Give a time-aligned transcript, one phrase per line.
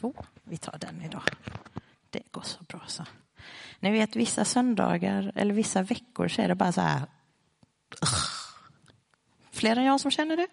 [0.00, 0.14] 2.
[0.44, 1.22] Vi tar den idag.
[2.10, 3.04] Det går så bra så.
[3.80, 7.06] Ni vet vissa söndagar eller vissa veckor så är det bara så här.
[9.50, 10.46] Fler än jag som känner det?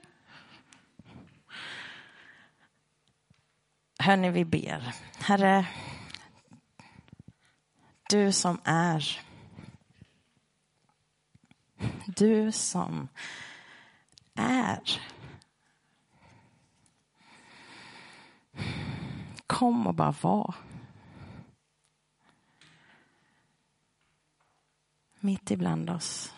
[3.99, 4.93] Hörni, vi ber.
[5.19, 5.67] Herre,
[8.09, 9.21] du som är.
[12.07, 13.07] Du som
[14.35, 15.01] är.
[19.57, 20.55] Kom och bara var.
[25.19, 26.33] Mitt ibland oss.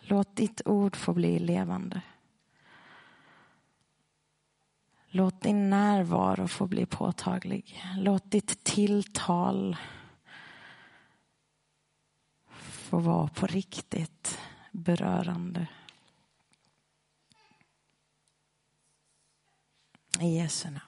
[0.00, 2.02] Låt ditt ord få bli levande.
[5.06, 7.82] Låt din närvaro få bli påtaglig.
[7.96, 9.76] Låt ditt tilltal
[12.58, 14.38] få vara på riktigt
[14.70, 15.66] berörande.
[20.20, 20.80] I Jesu namn.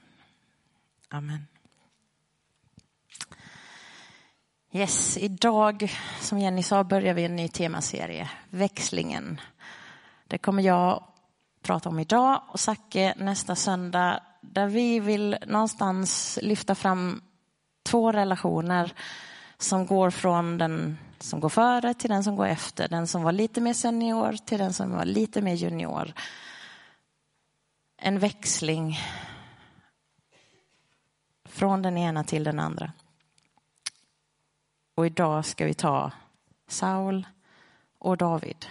[1.08, 1.51] Amen.
[4.74, 9.40] Yes, idag, som Jenny sa, börjar vi en ny temaserie, Växlingen.
[10.26, 11.04] Det kommer jag
[11.62, 17.22] prata om idag och Zacke nästa söndag, där vi vill någonstans lyfta fram
[17.82, 18.92] två relationer
[19.58, 23.32] som går från den som går före till den som går efter, den som var
[23.32, 26.12] lite mer senior till den som var lite mer junior.
[27.96, 28.98] En växling
[31.44, 32.92] från den ena till den andra.
[34.94, 36.10] Och idag ska vi ta
[36.68, 37.26] Saul
[37.98, 38.66] och David.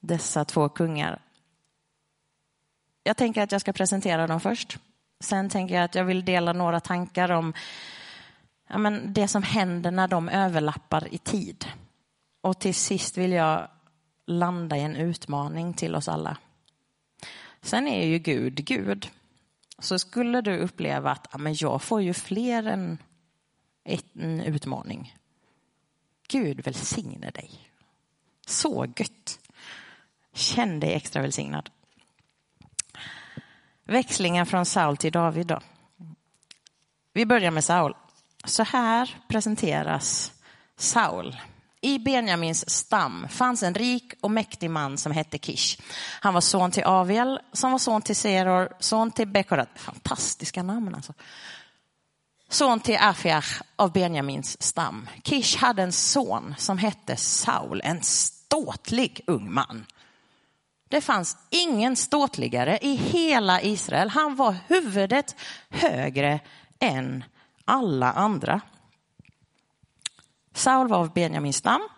[0.00, 1.20] Dessa två kungar.
[3.02, 4.78] Jag tänker att jag ska presentera dem först.
[5.20, 7.54] Sen tänker jag att jag vill dela några tankar om
[8.68, 11.66] ja, men det som händer när de överlappar i tid.
[12.40, 13.68] Och till sist vill jag
[14.26, 16.36] landa i en utmaning till oss alla.
[17.62, 19.08] Sen är ju Gud Gud.
[19.78, 22.98] Så skulle du uppleva att ja, men jag får ju fler än
[23.84, 25.16] en utmaning.
[26.28, 27.50] Gud välsigne dig.
[28.46, 29.38] Så gött.
[30.34, 31.70] Känn dig extra välsignad.
[33.84, 35.60] Växlingen från Saul till David då.
[37.12, 37.94] Vi börjar med Saul.
[38.44, 40.32] Så här presenteras
[40.76, 41.36] Saul.
[41.80, 45.80] I Benjamins stam fanns en rik och mäktig man som hette Kish.
[46.20, 49.68] Han var son till Aviel, som var son till Seror, son till Bekorat.
[49.74, 51.14] Fantastiska namn alltså.
[52.52, 55.08] Son till Afiach av Benjamins stam.
[55.24, 59.86] Kish hade en son som hette Saul, en ståtlig ung man.
[60.88, 64.08] Det fanns ingen ståtligare i hela Israel.
[64.08, 65.36] Han var huvudet
[65.68, 66.40] högre
[66.78, 67.24] än
[67.64, 68.60] alla andra.
[70.54, 71.88] Saul var av Benjamins stam.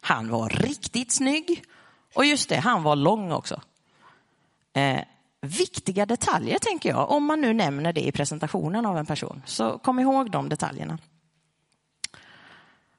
[0.00, 1.64] Han var riktigt snygg.
[2.14, 3.62] Och just det, han var lång också.
[4.72, 5.00] Eh,
[5.88, 9.42] viktiga detaljer tänker jag, om man nu nämner det i presentationen av en person.
[9.46, 10.98] Så kom ihåg de detaljerna.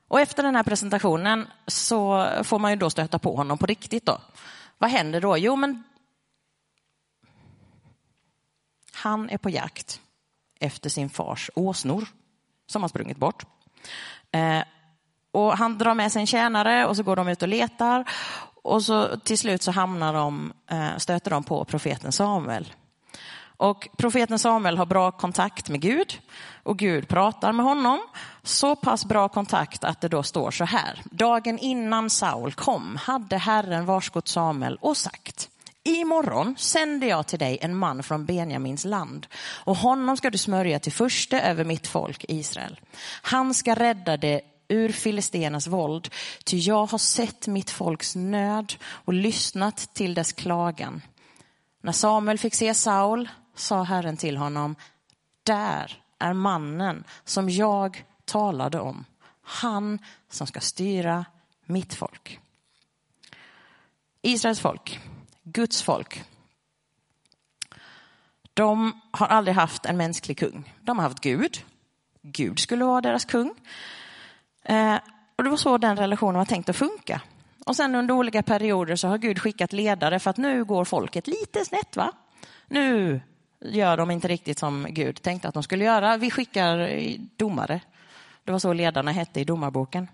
[0.08, 4.06] Och efter den här presentationen så får man ju då stöta på honom på riktigt.
[4.06, 4.18] Då.
[4.78, 5.38] Vad händer då?
[5.38, 5.84] Jo, men
[8.94, 10.02] han är på jakt
[10.60, 12.08] efter sin fars åsnor
[12.68, 13.46] som har sprungit bort.
[14.32, 14.64] Eh,
[15.32, 18.06] och han drar med sig en tjänare och så går de ut och letar
[18.64, 22.74] och så till slut så hamnar de, eh, stöter de på profeten Samuel.
[23.60, 26.20] Och profeten Samuel har bra kontakt med Gud
[26.64, 28.00] och Gud pratar med honom.
[28.44, 31.02] Så pass bra kontakt att det då står så här.
[31.12, 35.50] Dagen innan Saul kom hade Herren varskott Samuel och sagt
[35.84, 39.28] Imorgon sänder jag till dig en man från Benjamins land
[39.64, 42.80] och honom ska du smörja till första över mitt folk Israel.
[43.22, 46.10] Han ska rädda det ur filistenas våld,
[46.46, 51.02] ty jag har sett mitt folks nöd och lyssnat till dess klagan.
[51.82, 54.76] När Samuel fick se Saul sa Herren till honom,
[55.44, 59.06] där är mannen som jag talade om,
[59.42, 60.00] han
[60.30, 61.26] som ska styra
[61.66, 62.40] mitt folk.
[64.22, 65.00] Israels folk
[65.44, 66.24] Guds folk.
[68.54, 70.76] De har aldrig haft en mänsklig kung.
[70.82, 71.64] De har haft Gud.
[72.22, 73.56] Gud skulle vara deras kung.
[74.64, 74.96] Eh,
[75.36, 77.22] och det var så den relationen var tänkt att funka.
[77.66, 81.28] Och sen under olika perioder så har Gud skickat ledare för att nu går folket
[81.28, 81.96] lite snett.
[81.96, 82.12] va?
[82.68, 83.22] Nu
[83.62, 86.18] gör de inte riktigt som Gud tänkte att de skulle göra.
[86.18, 86.90] Vi skickar
[87.38, 87.82] domare.
[88.44, 90.08] Det var så ledarna hette i domarboken.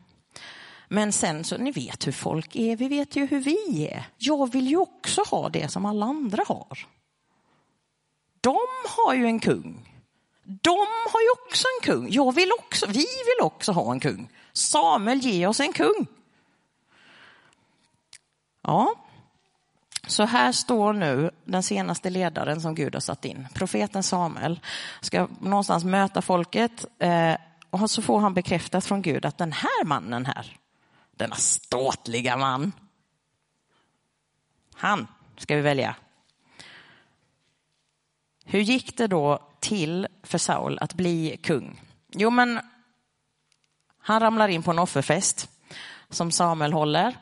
[0.87, 4.03] Men sen så, ni vet hur folk är, vi vet ju hur vi är.
[4.17, 6.87] Jag vill ju också ha det som alla andra har.
[8.41, 8.57] De
[8.97, 9.91] har ju en kung.
[10.43, 12.07] De har ju också en kung.
[12.11, 14.29] Jag vill också, vi vill också ha en kung.
[14.53, 16.07] Samuel, ge oss en kung.
[18.61, 18.95] Ja,
[20.07, 24.59] så här står nu den senaste ledaren som Gud har satt in, profeten Samuel,
[25.01, 27.35] ska någonstans möta folket eh,
[27.69, 30.57] och så får han bekräftat från Gud att den här mannen här,
[31.11, 32.71] denna ståtliga man,
[34.75, 35.07] han
[35.37, 35.95] ska vi välja.
[38.45, 41.81] Hur gick det då till för Saul att bli kung?
[42.11, 42.59] Jo, men
[43.99, 45.49] han ramlar in på en offerfest
[46.09, 47.17] som Samuel håller.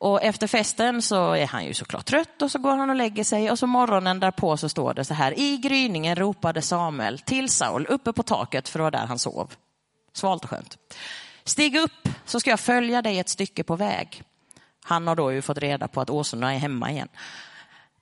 [0.00, 3.24] Och efter festen så är han ju såklart trött och så går han och lägger
[3.24, 5.38] sig och så morgonen därpå så står det så här.
[5.38, 9.54] I gryningen ropade Samuel till Saul uppe på taket för det var där han sov.
[10.12, 10.78] Svalt och skönt.
[11.44, 14.22] Stig upp så ska jag följa dig ett stycke på väg.
[14.84, 17.08] Han har då ju fått reda på att åsnorna är hemma igen.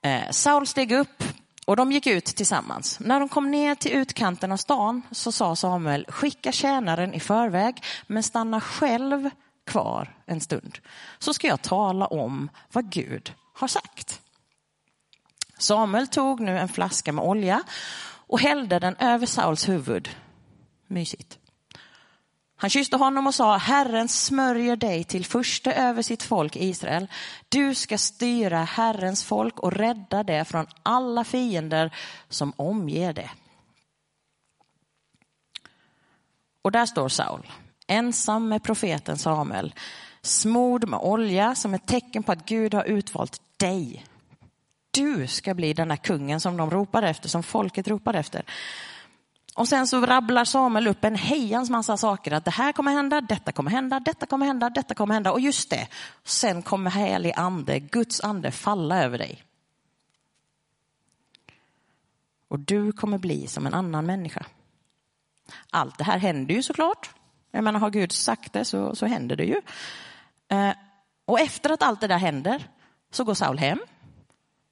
[0.03, 1.25] Eh, Saul steg upp
[1.67, 3.01] och de gick ut tillsammans.
[3.01, 7.83] När de kom ner till utkanten av stan så sa Samuel, skicka tjänaren i förväg
[8.07, 9.31] men stanna själv
[9.69, 10.79] kvar en stund.
[11.19, 14.21] Så ska jag tala om vad Gud har sagt.
[15.59, 17.63] Samuel tog nu en flaska med olja
[18.27, 20.09] och hällde den över Sauls huvud.
[20.87, 21.39] Mysigt.
[22.61, 27.07] Han kysste honom och sa, Herren smörjer dig till första över sitt folk Israel.
[27.49, 31.95] Du ska styra Herrens folk och rädda det från alla fiender
[32.29, 33.31] som omger det.
[36.63, 37.53] Och där står Saul,
[37.89, 39.75] ensam med profeten Samuel,
[40.23, 44.05] smord med olja som ett tecken på att Gud har utvalt dig.
[44.91, 48.43] Du ska bli den där kungen som de ropar efter, som folket ropar efter.
[49.55, 52.33] Och sen så rabblar Samuel upp en hejans massa saker.
[52.33, 55.33] Att det här kommer hända, detta kommer hända, detta kommer hända, detta kommer hända.
[55.33, 55.89] Och just det,
[56.25, 59.43] sen kommer helig ande, Guds ande falla över dig.
[62.49, 64.47] Och du kommer bli som en annan människa.
[65.71, 67.11] Allt det här händer ju såklart.
[67.51, 69.61] Jag menar, har Gud sagt det så, så händer det ju.
[70.49, 70.73] Eh,
[71.25, 72.69] och efter att allt det där händer
[73.11, 73.79] så går Saul hem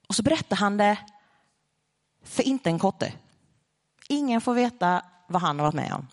[0.06, 0.98] och så berättar han det
[2.22, 3.12] för inte en kotte.
[4.08, 6.06] Ingen får veta vad han har varit med om.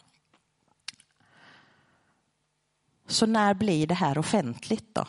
[3.07, 5.07] Så när blir det här offentligt då?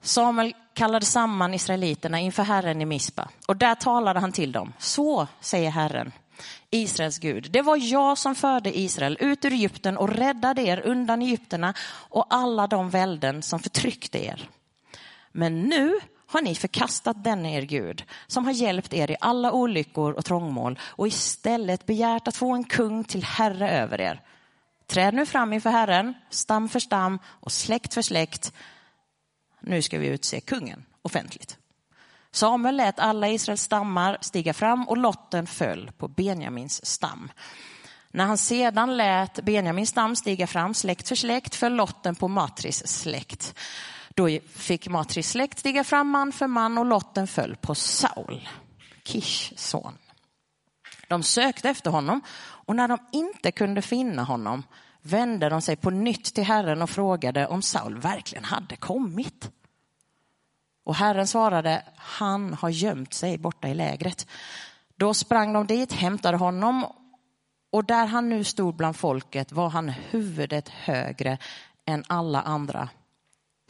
[0.00, 4.72] Samuel kallade samman israeliterna inför Herren i Mispa och där talade han till dem.
[4.78, 6.12] Så säger Herren,
[6.74, 7.50] Israels Gud.
[7.50, 12.26] Det var jag som förde Israel ut ur Egypten och räddade er undan Egypterna och
[12.30, 14.48] alla de välden som förtryckte er.
[15.32, 20.12] Men nu har ni förkastat denne er Gud som har hjälpt er i alla olyckor
[20.12, 24.20] och trångmål och istället begärt att få en kung till herre över er.
[24.86, 28.52] Träd nu fram inför Herren, stam för stam och släkt för släkt.
[29.60, 31.58] Nu ska vi utse kungen offentligt.
[32.32, 37.32] Samuel lät alla Israels stammar stiga fram och lotten föll på Benjamins stam.
[38.10, 42.86] När han sedan lät Benjamins stam stiga fram släkt för släkt föll lotten på Matris
[42.86, 43.54] släkt.
[44.14, 48.48] Då fick Matris släkt stiga fram man för man och lotten föll på Saul,
[49.04, 49.98] Kish son.
[51.08, 54.62] De sökte efter honom och när de inte kunde finna honom
[55.02, 59.50] vände de sig på nytt till Herren och frågade om Saul verkligen hade kommit.
[60.84, 64.26] Och Herren svarade, han har gömt sig borta i lägret.
[64.96, 66.86] Då sprang de dit, hämtade honom
[67.72, 71.38] och där han nu stod bland folket var han huvudet högre
[71.86, 72.88] än alla andra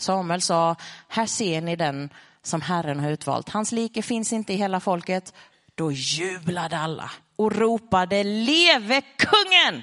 [0.02, 0.76] Samuel sa,
[1.08, 2.10] här ser ni den
[2.42, 3.48] som Herren har utvalt.
[3.48, 5.34] Hans like finns inte i hela folket.
[5.74, 9.82] Då jublade alla och ropade, leve kungen!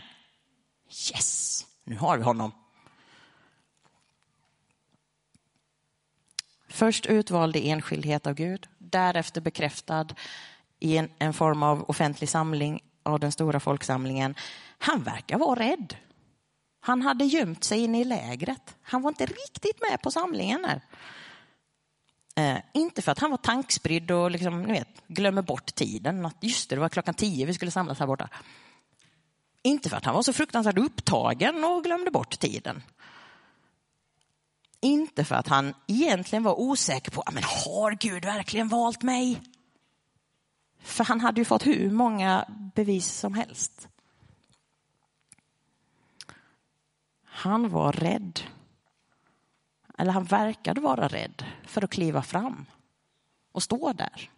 [0.90, 2.52] Yes, nu har vi honom.
[6.70, 10.08] Först utvald i enskildhet av Gud, därefter bekräftad
[10.80, 14.36] i en, en form av offentlig samling av den stora folksamlingen.
[14.78, 15.96] Han verkar vara rädd.
[16.80, 18.76] Han hade gömt sig inne i lägret.
[18.82, 20.66] Han var inte riktigt med på samlingen.
[20.66, 20.82] Här.
[22.36, 26.26] Eh, inte för att han var tankspridd och liksom, ni vet, glömmer bort tiden.
[26.26, 28.30] Att just det, det var klockan tio vi skulle samlas här borta.
[29.62, 32.82] Inte för att han var så fruktansvärt upptagen och glömde bort tiden.
[34.82, 39.42] Inte för att han egentligen var osäker på, men har Gud verkligen valt mig?
[40.82, 42.46] För han hade ju fått hur många
[42.76, 43.88] bevis som helst.
[47.24, 48.40] Han var rädd.
[49.98, 52.66] Eller han verkade vara rädd för att kliva fram
[53.52, 54.32] och stå där.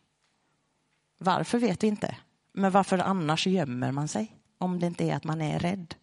[1.17, 2.17] Varför vet vi inte.
[2.53, 4.35] Men varför annars gömmer man sig?
[4.57, 5.95] Om det inte är att man är rädd.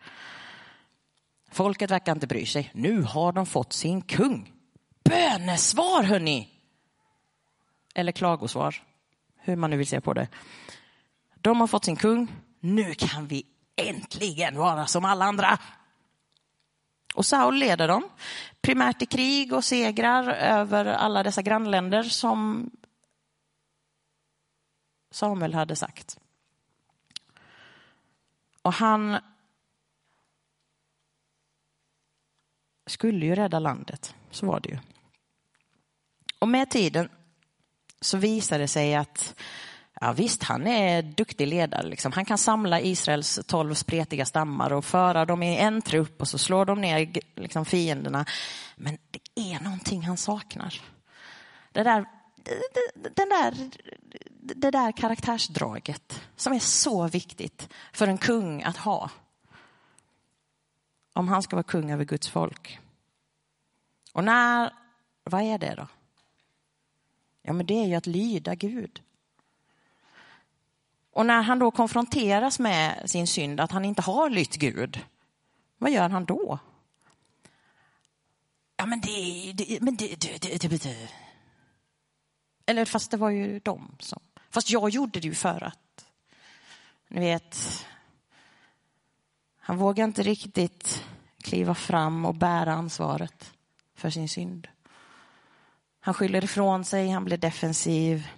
[1.59, 2.71] Folket verkar inte bry sig.
[2.75, 4.53] Nu har de fått sin kung.
[5.05, 6.49] Bönesvar hörni!
[7.95, 8.83] Eller klagosvar,
[9.37, 10.29] hur man nu vill se på det.
[11.35, 12.33] De har fått sin kung.
[12.61, 13.47] Nu kan vi
[13.77, 15.59] äntligen vara som alla andra.
[17.15, 18.09] Och Saul leder dem,
[18.61, 22.71] primärt i krig och segrar över alla dessa grannländer som
[25.11, 26.19] Samuel hade sagt.
[28.63, 29.19] Och han
[32.89, 34.79] skulle ju rädda landet, så var det ju.
[36.39, 37.09] Och med tiden
[38.01, 39.35] så visade det sig att
[40.01, 41.89] Ja, visst, han är duktig ledare.
[41.89, 42.13] Liksom.
[42.13, 46.39] Han kan samla Israels tolv spretiga stammar och föra dem i en trupp och så
[46.39, 48.25] slår de ner liksom, fienderna.
[48.77, 50.81] Men det är någonting han saknar.
[51.73, 52.05] Det där,
[53.15, 53.55] den där,
[54.41, 59.11] det där karaktärsdraget som är så viktigt för en kung att ha.
[61.19, 62.81] Om han ska vara kung över Guds folk.
[64.13, 64.73] Och när,
[65.25, 65.89] vad är det då?
[67.43, 69.03] Ja, men det är ju att lyda Gud.
[71.13, 75.05] Och när han då konfronteras med sin synd, att han inte har lytt Gud,
[75.79, 76.59] vad gör han då?
[78.77, 79.53] Ja, men det...
[79.53, 81.09] det, men det, det, det, det, det.
[82.67, 84.21] Eller fast det var ju de som...
[84.51, 86.07] Fast jag gjorde det ju för att...
[87.09, 87.87] Ni vet,
[89.69, 91.05] han vågar inte riktigt
[91.43, 93.53] kliva fram och bära ansvaret
[93.95, 94.69] för sin synd.
[96.01, 98.29] Han skyller ifrån sig, han blir defensiv.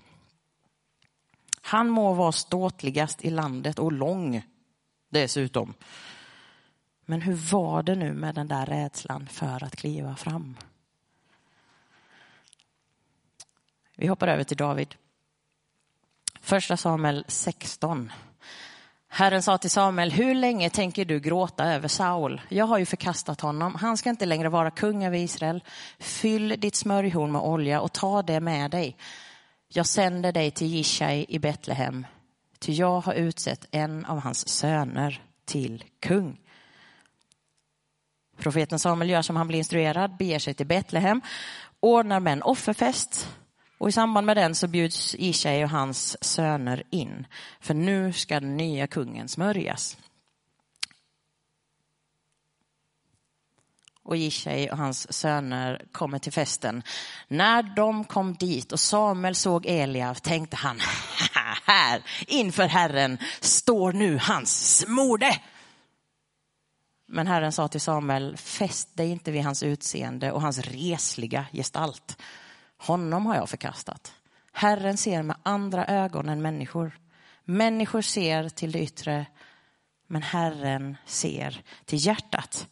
[1.63, 4.43] Han må vara ståtligast i landet och lång
[5.09, 5.75] dessutom.
[7.05, 10.57] Men hur var det nu med den där rädslan för att kliva fram?
[13.97, 14.95] Vi hoppar över till David.
[16.41, 18.13] Första Samuel 16.
[19.13, 22.41] Herren sa till Samuel, hur länge tänker du gråta över Saul?
[22.49, 23.75] Jag har ju förkastat honom.
[23.75, 25.65] Han ska inte längre vara kung över Israel.
[25.99, 28.97] Fyll ditt smörjhorn med olja och ta det med dig.
[29.69, 32.07] Jag sänder dig till Jishai i Betlehem,
[32.59, 36.41] ty jag har utsett en av hans söner till kung.
[38.39, 41.21] Profeten Samuel gör som han blir instruerad, beger sig till Betlehem,
[41.81, 43.29] ordnar med en offerfest
[43.81, 47.27] och i samband med den så bjuds Ishai och hans söner in.
[47.61, 49.97] För nu ska den nya kungen smörjas.
[54.03, 56.83] och Ishai och hans söner kommer till festen.
[57.29, 60.79] När de kom dit och Samuel såg Eliav tänkte han,
[61.67, 65.41] här inför Herren står nu hans smorde.
[67.07, 72.17] Men Herren sa till Samuel, fäst dig inte vid hans utseende och hans resliga gestalt.
[72.81, 74.13] Honom har jag förkastat.
[74.53, 76.99] Herren ser med andra ögon än människor.
[77.45, 79.27] Människor ser till det yttre,
[80.07, 82.69] men Herren ser till hjärtat.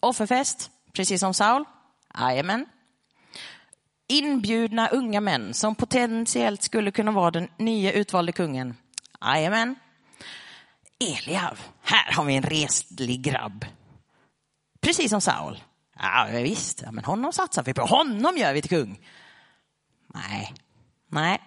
[0.00, 1.64] Offerfest, precis som Saul.
[2.18, 2.66] Jajamän.
[4.08, 8.76] Inbjudna unga män som potentiellt skulle kunna vara den nya utvalde kungen.
[9.20, 9.76] Jajamän.
[11.00, 13.64] Eliav, här har vi en reslig grabb.
[14.80, 15.62] Precis som Saul.
[15.94, 17.82] Ja, visst, ja, men honom satsar vi på.
[17.82, 19.00] Honom gör vi till kung.
[20.06, 20.54] Nej,
[21.08, 21.38] nej.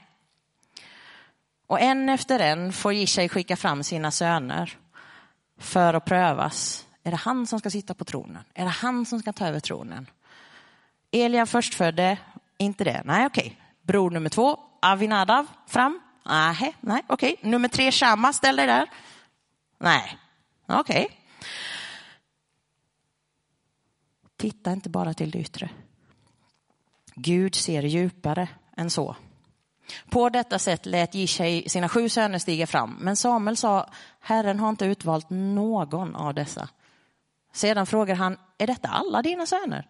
[1.67, 4.77] Och en efter en får Jishai skicka fram sina söner
[5.59, 8.43] för att prövas är det han som ska sitta på tronen?
[8.53, 10.09] Är det han som ska ta över tronen?
[11.11, 12.17] Elia förstfödde,
[12.57, 13.01] inte det.
[13.05, 13.45] Nej, okej.
[13.45, 13.57] Okay.
[13.81, 15.99] Bror nummer två, Avinadav, fram.
[16.25, 17.35] Nej, nej, okej.
[17.39, 17.51] Okay.
[17.51, 18.89] Nummer tre, Shama, ställ dig där.
[19.79, 20.17] Nej,
[20.65, 21.09] okej.
[24.37, 25.69] Titta inte bara till det yttre.
[27.15, 29.15] Gud ser djupare än så.
[30.09, 33.89] På detta sätt lät Jishai sina sju söner stiga fram, men Samuel sa,
[34.19, 36.69] Herren har inte utvalt någon av dessa.
[37.53, 39.87] Sedan frågar han, är detta alla dina söner?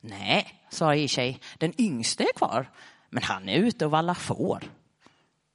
[0.00, 2.70] Nej, sa Jishej, den yngste är kvar,
[3.10, 4.62] men han är ute och vallar får.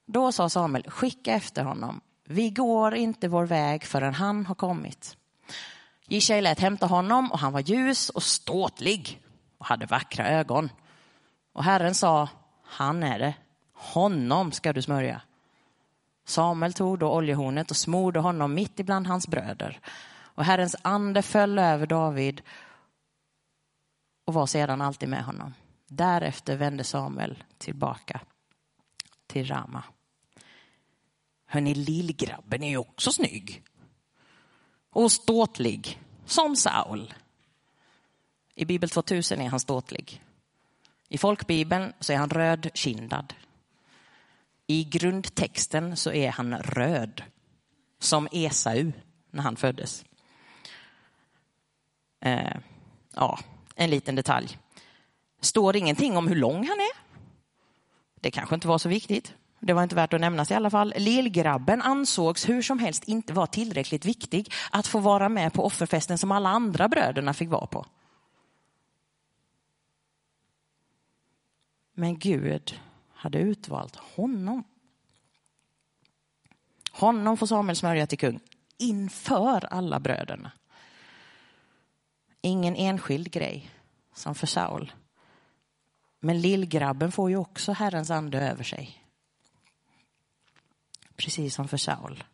[0.06, 2.00] Då sa Samuel, skicka efter honom.
[2.24, 5.16] Vi går inte vår väg förrän han har kommit.
[6.10, 9.22] Jishai lät hämta honom och han var ljus och ståtlig
[9.58, 10.70] och hade vackra ögon.
[11.52, 12.28] Och Herren sa,
[12.64, 13.34] han är det.
[13.72, 15.22] Honom ska du smörja.
[16.24, 19.80] Samuel tog då oljehornet och smorde honom mitt ibland hans bröder.
[20.10, 22.42] Och Herrens ande föll över David
[24.24, 25.54] och var sedan alltid med honom.
[25.88, 28.20] Därefter vände Samuel tillbaka
[29.26, 29.84] till Rama.
[31.46, 33.64] Hörni, lillgrabben är ju också snygg.
[34.90, 37.14] Och ståtlig, som Saul.
[38.54, 40.22] I Bibel 2000 är han ståtlig.
[41.08, 43.34] I folkbibeln så är han rödkindad.
[44.66, 47.22] I grundtexten så är han röd,
[47.98, 48.92] som Esau
[49.30, 50.04] när han föddes.
[52.20, 52.56] Eh,
[53.14, 53.38] ja,
[53.74, 54.58] en liten detalj.
[55.40, 56.96] Står ingenting om hur lång han är.
[58.14, 59.34] Det kanske inte var så viktigt.
[59.60, 60.94] Det var inte värt att nämnas i alla fall.
[60.96, 66.18] Lillgrabben ansågs hur som helst inte vara tillräckligt viktig att få vara med på offerfesten
[66.18, 67.86] som alla andra bröderna fick vara på.
[71.94, 72.80] Men Gud
[73.14, 74.64] hade utvalt honom.
[76.92, 78.40] Honom får Samuel smörja till kung
[78.78, 80.52] inför alla bröderna.
[82.40, 83.70] Ingen enskild grej
[84.14, 84.92] som för Saul.
[86.20, 88.99] Men lillgrabben får ju också Herrens ande över sig.
[91.20, 92.24] Precis som för Saul.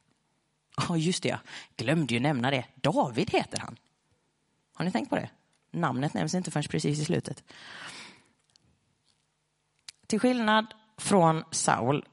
[0.76, 1.38] Ja, oh, just det, jag
[1.76, 2.64] glömde ju nämna det.
[2.74, 3.76] David heter han.
[4.74, 5.30] Har ni tänkt på det?
[5.70, 7.44] Namnet nämns inte förrän precis i slutet.
[10.06, 10.66] Till skillnad
[10.96, 12.04] från Saul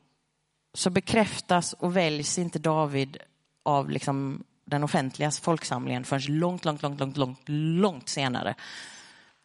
[0.73, 3.17] så bekräftas och väljs inte David
[3.63, 8.55] av liksom den offentliga folksamlingen förrän långt, långt, långt, långt, långt, långt senare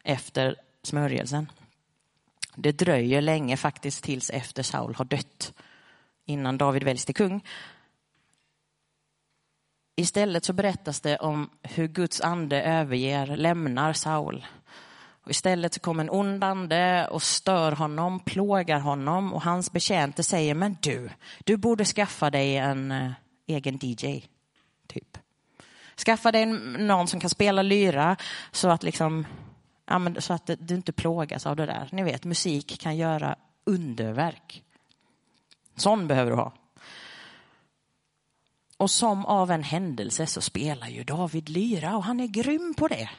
[0.03, 1.51] efter smörjelsen.
[2.55, 5.53] Det dröjer länge faktiskt tills efter Saul har dött
[6.29, 7.43] innan David väljs till kung.
[9.95, 14.45] Istället så berättas det om hur Guds ande överger, lämnar Saul.
[15.23, 20.23] Och istället så kommer en ond ande och stör honom, plågar honom och hans betjänte
[20.23, 21.09] säger, men du,
[21.45, 23.11] du borde skaffa dig en eh,
[23.47, 24.23] egen DJ.
[24.87, 25.17] Typ.
[26.05, 28.15] Skaffa dig någon som kan spela lyra
[28.51, 29.27] så att, liksom,
[29.85, 31.89] ja, men, så att du inte plågas av det där.
[31.91, 34.63] Ni vet, musik kan göra underverk.
[35.79, 36.53] Sån behöver du ha.
[38.77, 42.87] Och som av en händelse så spelar ju David lyra och han är grym på
[42.87, 43.09] det.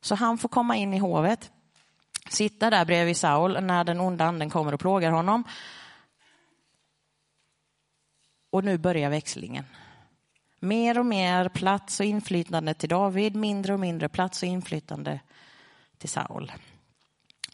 [0.00, 1.50] Så han får komma in i hovet,
[2.28, 5.44] sitta där bredvid Saul när den onda anden kommer och plågar honom.
[8.50, 9.64] Och nu börjar växlingen.
[10.60, 15.20] Mer och mer plats och inflytande till David, mindre och mindre plats och inflytande
[15.98, 16.52] till Saul.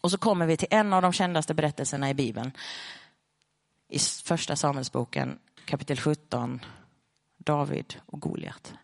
[0.01, 2.53] Och så kommer vi till en av de kändaste berättelserna i Bibeln.
[3.91, 6.61] I första Samuelsboken kapitel 17,
[7.39, 8.75] David och Goliat.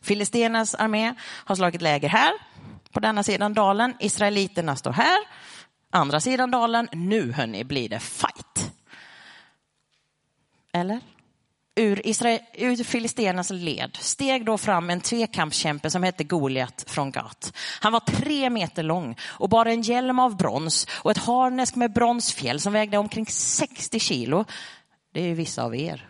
[0.00, 2.32] Filistenas armé har slagit läger här,
[2.90, 3.94] på denna sidan dalen.
[4.00, 5.18] Israeliterna står här,
[5.90, 6.88] andra sidan dalen.
[6.92, 8.72] Nu hörni, blir det fight.
[10.72, 11.00] Eller?
[11.78, 17.52] Ur, Israel, ur filisternas led steg då fram en tvekampskämpe som hette Goliat från Gat.
[17.80, 21.92] Han var tre meter lång och bar en hjälm av brons och ett harnesk med
[21.92, 24.44] bronsfjäll som vägde omkring 60 kilo.
[25.12, 26.08] Det är ju vissa av er.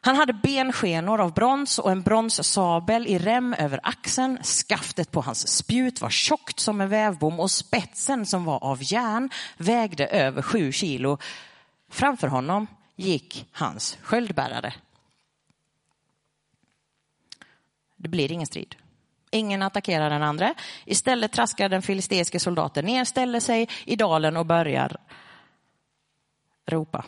[0.00, 4.38] Han hade benskenor av brons och en bronssabel i rem över axeln.
[4.42, 9.30] Skaftet på hans spjut var tjockt som en vävbom och spetsen som var av järn
[9.56, 11.18] vägde över sju kilo.
[11.90, 14.74] Framför honom gick hans sköldbärare.
[17.96, 18.76] Det blir ingen strid.
[19.30, 20.54] Ingen attackerar den andra.
[20.84, 24.96] Istället traskar den filisteiske soldaten ner, ställer sig i dalen och börjar
[26.66, 27.04] ropa.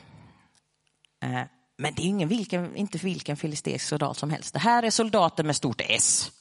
[1.21, 1.43] Eh,
[1.77, 4.53] men det är ingen vilken, inte vilken filisteisk soldat som helst.
[4.53, 6.33] Det här är soldater med stort S.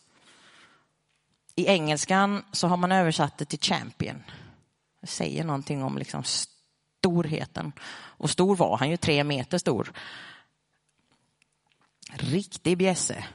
[1.56, 4.24] I engelskan så har man översatt det till champion.
[5.02, 6.24] Det säger någonting om liksom
[7.08, 7.72] storheten.
[8.20, 9.94] Och stor var han ju, tre meter stor.
[12.10, 13.26] Riktig bjässe.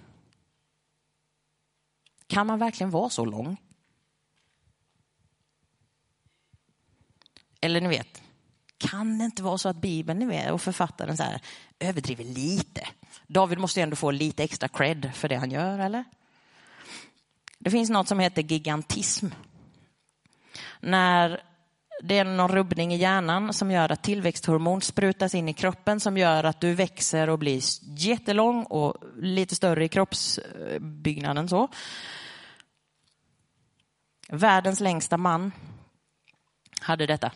[2.26, 3.56] Kan man verkligen vara så lång?
[7.60, 8.22] Eller ni vet,
[8.78, 11.40] kan det inte vara så att Bibeln ni vet, och författaren så här,
[11.78, 12.88] överdriver lite?
[13.26, 16.04] David måste ju ändå få lite extra cred för det han gör, eller?
[17.58, 19.26] Det finns något som heter gigantism.
[20.80, 21.51] När
[22.00, 26.18] det är någon rubbning i hjärnan som gör att tillväxthormon sprutas in i kroppen som
[26.18, 27.62] gör att du växer och blir
[27.98, 31.48] jättelång och lite större i kroppsbyggnaden.
[31.48, 31.68] Så.
[34.28, 35.52] Världens längsta man
[36.80, 37.32] hade detta.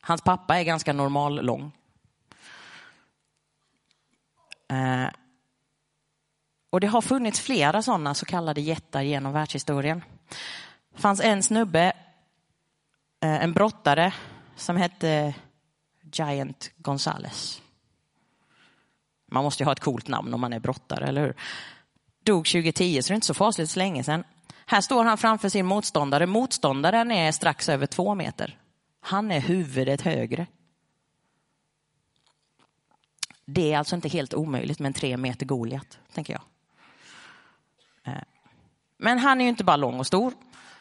[0.00, 1.72] Hans pappa är ganska normal lång.
[4.68, 5.08] Eh,
[6.70, 10.04] och det har funnits flera sådana så kallade jättar genom världshistorien.
[10.94, 11.92] Det fanns en snubbe
[13.20, 14.14] Eh, en brottare
[14.56, 15.34] som hette
[16.12, 17.62] Giant Gonzales.
[19.30, 21.34] Man måste ju ha ett coolt namn om man är brottare, eller hur?
[22.24, 24.24] Dog 2010, så det är inte så fasligt så länge sedan.
[24.66, 26.26] Här står han framför sin motståndare.
[26.26, 28.58] Motståndaren är strax över två meter.
[29.00, 30.46] Han är huvudet högre.
[33.44, 36.42] Det är alltså inte helt omöjligt med en tre meter Goliat, tänker jag.
[38.04, 38.22] Eh,
[38.98, 40.32] men han är ju inte bara lång och stor.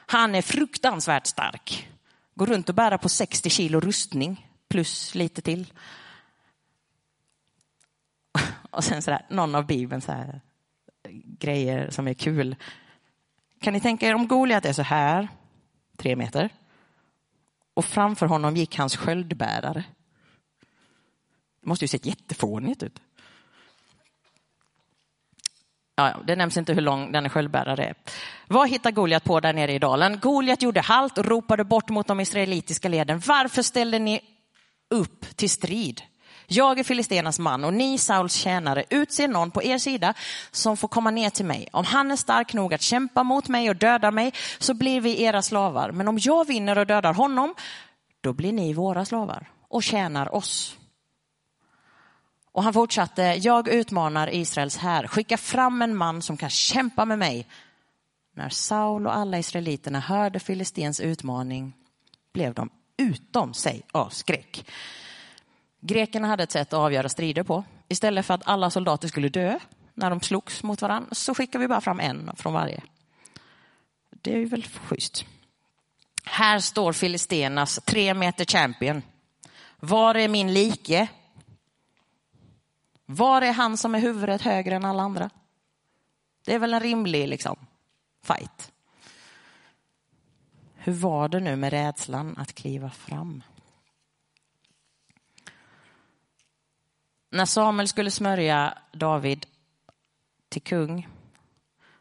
[0.06, 1.90] Han är fruktansvärt stark.
[2.38, 5.74] Gå runt och bära på 60 kilo rustning plus lite till.
[8.72, 10.42] Och sen sådär, någon av Bibelns så här,
[11.40, 12.56] grejer som är kul.
[13.62, 15.28] Kan ni tänka er om Goliat är så här,
[15.98, 16.50] tre meter.
[17.74, 19.84] och framför honom gick hans sköldbärare.
[21.62, 23.02] Det måste ju sett jättefånigt ut.
[26.00, 27.94] Ja, det nämns inte hur lång denna sköldbärare är.
[28.48, 30.20] Vad hittar Goliat på där nere i dalen?
[30.20, 33.22] Goliat gjorde halt och ropade bort mot de israelitiska leden.
[33.26, 34.22] Varför ställde ni
[34.90, 36.02] upp till strid?
[36.48, 40.14] Jag är filistenas man och ni Sauls tjänare, utser någon på er sida
[40.52, 41.68] som får komma ner till mig.
[41.72, 45.24] Om han är stark nog att kämpa mot mig och döda mig så blir vi
[45.24, 45.92] era slavar.
[45.92, 47.56] Men om jag vinner och dödar honom,
[48.22, 50.78] då blir ni våra slavar och tjänar oss.
[52.58, 57.20] Och han fortsatte, jag utmanar Israels här, skicka fram en man som kan kämpa med
[57.20, 57.48] mig.
[58.34, 61.74] När Saul och alla israeliterna hörde Filistens utmaning
[62.34, 64.66] blev de utom sig av skräck.
[65.80, 67.64] Grekerna hade ett sätt att avgöra strider på.
[67.88, 69.60] Istället för att alla soldater skulle dö
[69.94, 72.84] när de slogs mot varandra så skickar vi bara fram en från varje.
[74.10, 75.26] Det är ju väl schysst.
[76.24, 79.02] Här står Filistenas tre meter champion.
[79.80, 81.08] Var är min like?
[83.10, 85.30] Var är han som är huvudet högre än alla andra?
[86.46, 87.58] Det är väl en rimlig liksom,
[88.24, 88.72] fight.
[90.76, 93.44] Hur var det nu med rädslan att kliva fram?
[97.30, 99.46] När Samuel skulle smörja David
[100.50, 101.08] till kung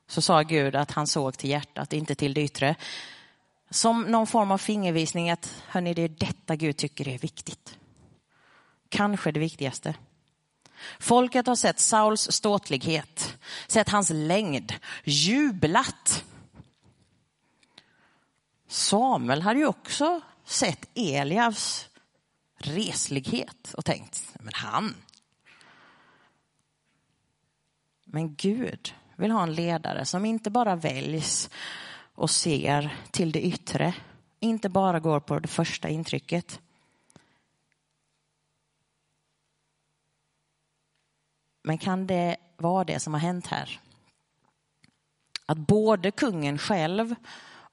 [0.06, 2.76] så sa Gud att han såg till hjärtat, inte till det yttre.
[3.70, 7.78] Som någon form av fingervisning att hörni, det är detta Gud tycker är viktigt.
[8.88, 9.94] Kanske det viktigaste.
[11.00, 16.24] Folket har sett Sauls ståtlighet, sett hans längd, jublat.
[18.68, 21.88] Samuel hade ju också sett Eliavs
[22.58, 24.94] reslighet och tänkt, men han.
[28.04, 31.50] Men Gud vill ha en ledare som inte bara väljs
[32.14, 33.94] och ser till det yttre,
[34.40, 36.60] inte bara går på det första intrycket.
[41.66, 43.80] Men kan det vara det som har hänt här?
[45.46, 47.14] Att både kungen själv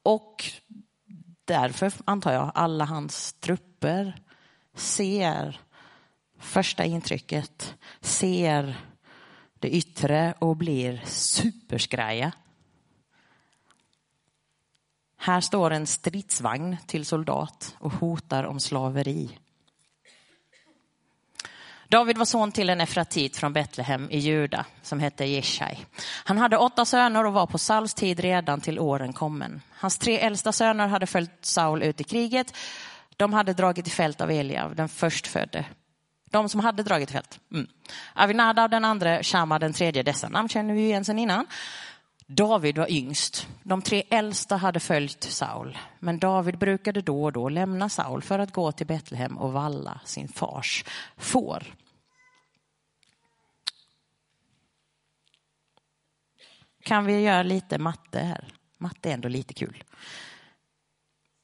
[0.04, 0.44] och
[1.46, 4.22] därför antar jag alla hans trupper
[4.76, 5.60] ser
[6.40, 8.76] första intrycket, ser
[9.60, 12.32] det yttre och blir superskraja.
[15.18, 19.40] Här står en stridsvagn till soldat och hotar om slaveri.
[21.94, 25.78] David var son till en efratit från Betlehem i Juda som hette Jeshai.
[26.26, 29.62] Han hade åtta söner och var på Sauls tid redan till åren kommen.
[29.72, 32.58] Hans tre äldsta söner hade följt Saul ut i kriget.
[33.18, 35.66] De hade dragit i fält av Eliav, den förstfödde.
[36.32, 37.40] De som hade dragit i fält.
[37.52, 37.68] Mm.
[38.14, 40.04] Avinadab den andra, Shama den tredje.
[40.04, 41.46] Dessa namn känner vi ju igen sedan innan.
[42.28, 43.48] David var yngst.
[43.64, 45.78] De tre äldsta hade följt Saul.
[46.00, 50.00] Men David brukade då och då lämna Saul för att gå till Betlehem och valla
[50.06, 50.86] sin fars
[51.18, 51.64] får.
[56.84, 58.48] Kan vi göra lite matte här?
[58.78, 59.84] Matte är ändå lite kul.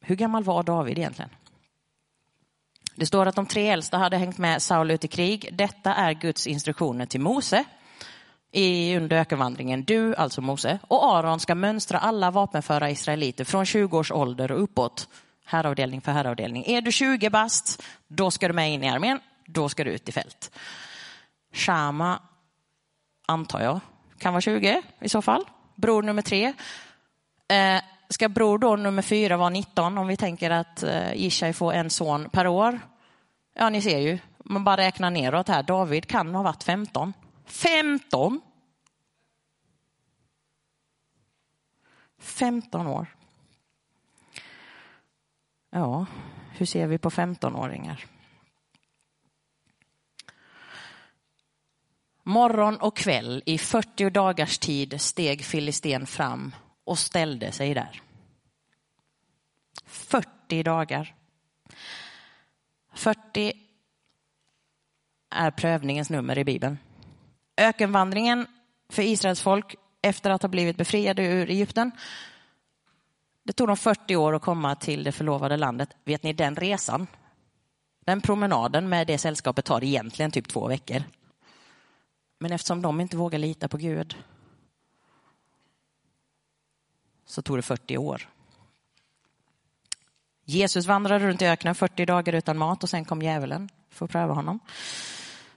[0.01, 1.29] Hur gammal var David egentligen?
[2.95, 5.49] Det står att de tre äldsta hade hängt med Saul ut i krig.
[5.51, 7.63] Detta är Guds instruktioner till Mose
[8.51, 9.83] i under ökenvandringen.
[9.83, 14.63] Du, alltså Mose, och Aron ska mönstra alla vapenföra israeliter från 20 års ålder och
[14.63, 15.07] uppåt.
[15.45, 16.63] Herravdelning för herravdelning.
[16.67, 19.19] Är du 20 bast, då ska du med in i armén.
[19.45, 20.51] Då ska du ut i fält.
[21.53, 22.21] Shama,
[23.25, 23.79] antar jag,
[24.19, 25.45] kan vara 20 i så fall.
[25.75, 26.53] Bror nummer tre.
[27.47, 31.73] Eh, ska bror då nummer fyra vara 19 om vi tänker att eh, Ishai får
[31.73, 32.79] en son per år?
[33.55, 35.63] Ja, ni ser ju, man bara räknar neråt här.
[35.63, 37.13] David kan ha varit 15.
[37.45, 38.41] 15!
[42.19, 43.07] 15 år.
[45.71, 46.05] Ja,
[46.51, 48.05] hur ser vi på 15-åringar?
[52.29, 58.01] Morgon och kväll i 40 dagars tid steg Filisten fram och ställde sig där.
[59.85, 61.15] 40 dagar.
[62.93, 63.53] 40
[65.29, 66.77] är prövningens nummer i Bibeln.
[67.57, 68.47] Ökenvandringen
[68.89, 71.91] för Israels folk efter att ha blivit befriade ur Egypten.
[73.43, 75.89] Det tog dem 40 år att komma till det förlovade landet.
[76.03, 77.07] Vet ni, den resan,
[78.05, 81.03] den promenaden med det sällskapet tar egentligen typ två veckor.
[82.39, 84.17] Men eftersom de inte vågar lita på Gud
[87.25, 88.29] så tog det 40 år.
[90.45, 94.11] Jesus vandrade runt i öknen 40 dagar utan mat och sen kom djävulen för att
[94.11, 94.59] pröva honom.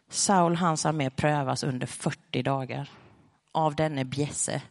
[0.09, 2.91] Saul hans armé prövas under 40 dagar
[3.53, 4.63] av denne bjässe.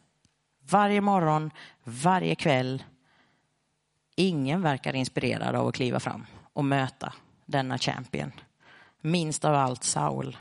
[0.70, 1.52] Varje morgon,
[1.84, 2.84] varje kväll,
[4.16, 7.14] Ingen verkar inspirerad av att kliva fram och möta
[7.46, 8.32] denna champion.
[9.02, 10.38] Minst av allt Saul.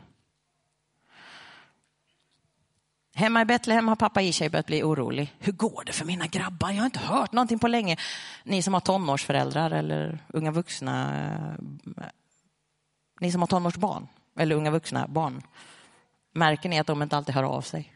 [3.20, 5.34] Hemma i Betlehem har pappa Ishai börjat bli orolig.
[5.38, 6.70] Hur går det för mina grabbar?
[6.70, 7.96] Jag har inte hört någonting på länge.
[8.44, 11.24] Ni som har tonårsföräldrar eller unga vuxna.
[11.96, 12.04] Eh,
[13.20, 15.42] ni som har tonårsbarn eller unga vuxna barn.
[16.32, 17.94] Märker ni att de inte alltid hör av sig?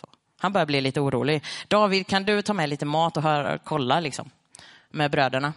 [0.00, 0.06] Så.
[0.38, 1.44] Han börjar bli lite orolig.
[1.68, 4.30] David, kan du ta med lite mat och hör, kolla liksom,
[4.90, 5.52] med bröderna?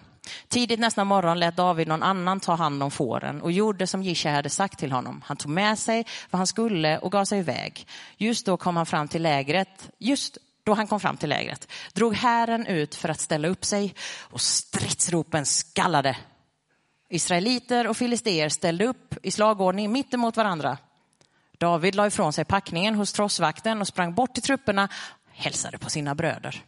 [0.47, 4.33] Tidigt nästa morgon lät David någon annan ta hand om fåren och gjorde som Jishai
[4.33, 5.21] hade sagt till honom.
[5.25, 7.87] Han tog med sig vad han skulle och gav sig iväg.
[8.17, 9.89] Just då kom han fram till lägret.
[9.97, 13.95] Just då han kom fram till lägret drog hären ut för att ställa upp sig
[14.19, 16.17] och stridsropen skallade.
[17.09, 20.77] Israeliter och filister ställde upp i slagordning mitt emot varandra.
[21.57, 24.89] David la ifrån sig packningen hos trossvakten och sprang bort till trupperna
[25.25, 26.63] och hälsade på sina bröder.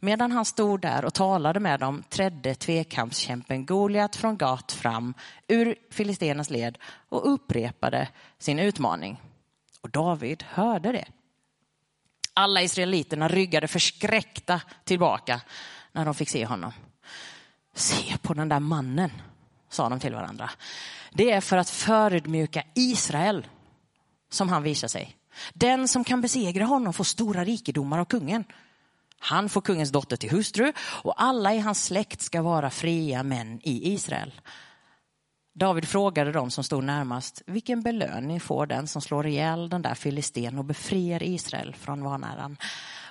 [0.00, 5.14] Medan han stod där och talade med dem trädde tvekampskämpen Goliat från Gat fram
[5.48, 9.20] ur filisternas led och upprepade sin utmaning.
[9.80, 11.04] Och David hörde det.
[12.34, 15.40] Alla israeliterna ryggade förskräckta tillbaka
[15.92, 16.72] när de fick se honom.
[17.74, 19.10] Se på den där mannen,
[19.68, 20.50] sa de till varandra.
[21.12, 23.46] Det är för att förödmjuka Israel
[24.30, 25.16] som han visar sig.
[25.54, 28.44] Den som kan besegra honom får stora rikedomar av kungen.
[29.18, 33.60] Han får kungens dotter till hustru och alla i hans släkt ska vara fria män
[33.62, 34.32] i Israel.
[35.54, 39.94] David frågade dem som stod närmast, vilken belöning får den som slår ihjäl den där
[39.94, 42.56] filisten och befriar Israel från vanäran?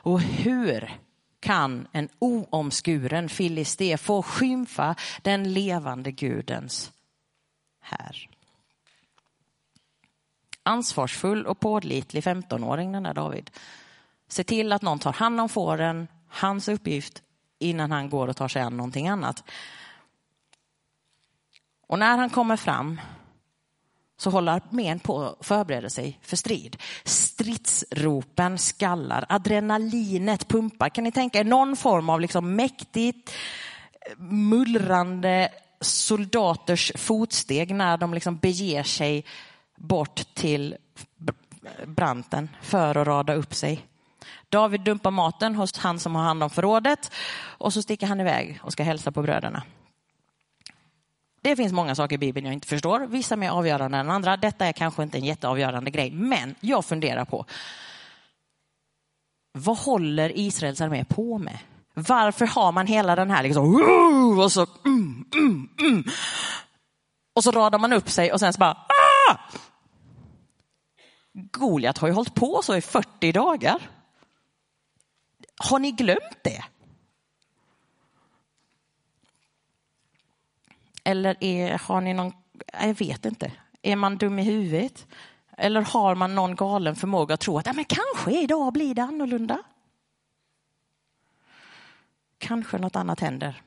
[0.01, 0.99] Och hur
[1.39, 6.91] kan en oomskuren filisté få skymfa den levande gudens
[7.81, 8.29] här?
[10.63, 13.51] Ansvarsfull och pålitlig 15-åring den där David.
[14.27, 17.21] Se till att någon tar hand om fåren, hans uppgift,
[17.59, 19.43] innan han går och tar sig an någonting annat.
[21.87, 23.01] Och när han kommer fram
[24.17, 26.77] så håller armén på att förbereda sig för strid.
[27.03, 30.89] Stridsropen skallar, adrenalinet pumpar.
[30.89, 33.31] Kan ni tänka er någon form av liksom mäktigt
[34.17, 35.49] mullrande
[35.81, 39.25] soldaters fotsteg när de liksom beger sig
[39.75, 40.77] bort till
[41.85, 43.85] branten för att rada upp sig.
[44.49, 47.11] David dumpar maten hos han som har hand om förrådet
[47.43, 49.63] och så sticker han iväg och ska hälsa på bröderna.
[51.41, 54.37] Det finns många saker i Bibeln jag inte förstår, vissa mer avgörande än andra.
[54.37, 57.45] Detta är kanske inte en jätteavgörande grej, men jag funderar på
[59.51, 61.57] vad håller Israels armé på med?
[61.93, 63.75] Varför har man hela den här liksom,
[64.39, 66.03] och så, mm, mm, mm.
[67.35, 68.77] och så radar man upp sig och sen så bara,
[69.29, 69.37] ah!
[71.33, 73.81] Goliat har ju hållit på så i 40 dagar.
[75.57, 76.63] Har ni glömt det?
[81.03, 82.33] Eller är, har ni någon,
[82.81, 85.07] jag vet inte, är man dum i huvudet?
[85.57, 89.03] Eller har man någon galen förmåga att tro att ja, men kanske idag blir det
[89.03, 89.63] annorlunda?
[92.37, 93.61] Kanske något annat händer.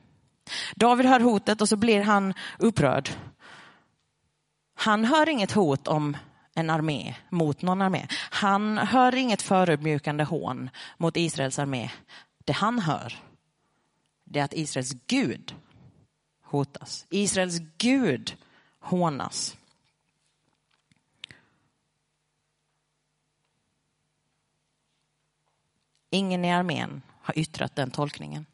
[0.75, 3.09] David hör hotet och så blir han upprörd.
[4.75, 6.17] Han hör inget hot om
[6.55, 8.07] en armé mot någon armé.
[8.31, 11.91] Han hör inget förödmjukande hån mot Israels armé.
[12.45, 13.13] Det han hör,
[14.23, 15.55] det är att Israels Gud
[16.43, 17.05] hotas.
[17.09, 18.37] Israels Gud
[18.79, 19.57] hånas.
[26.09, 28.45] Ingen i armén har yttrat den tolkningen.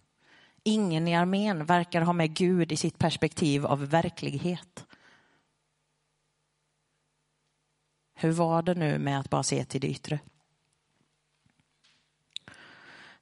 [0.64, 4.86] Ingen i armén verkar ha med Gud i sitt perspektiv av verklighet.
[8.16, 10.20] Hur var det nu med att bara se till det yttre?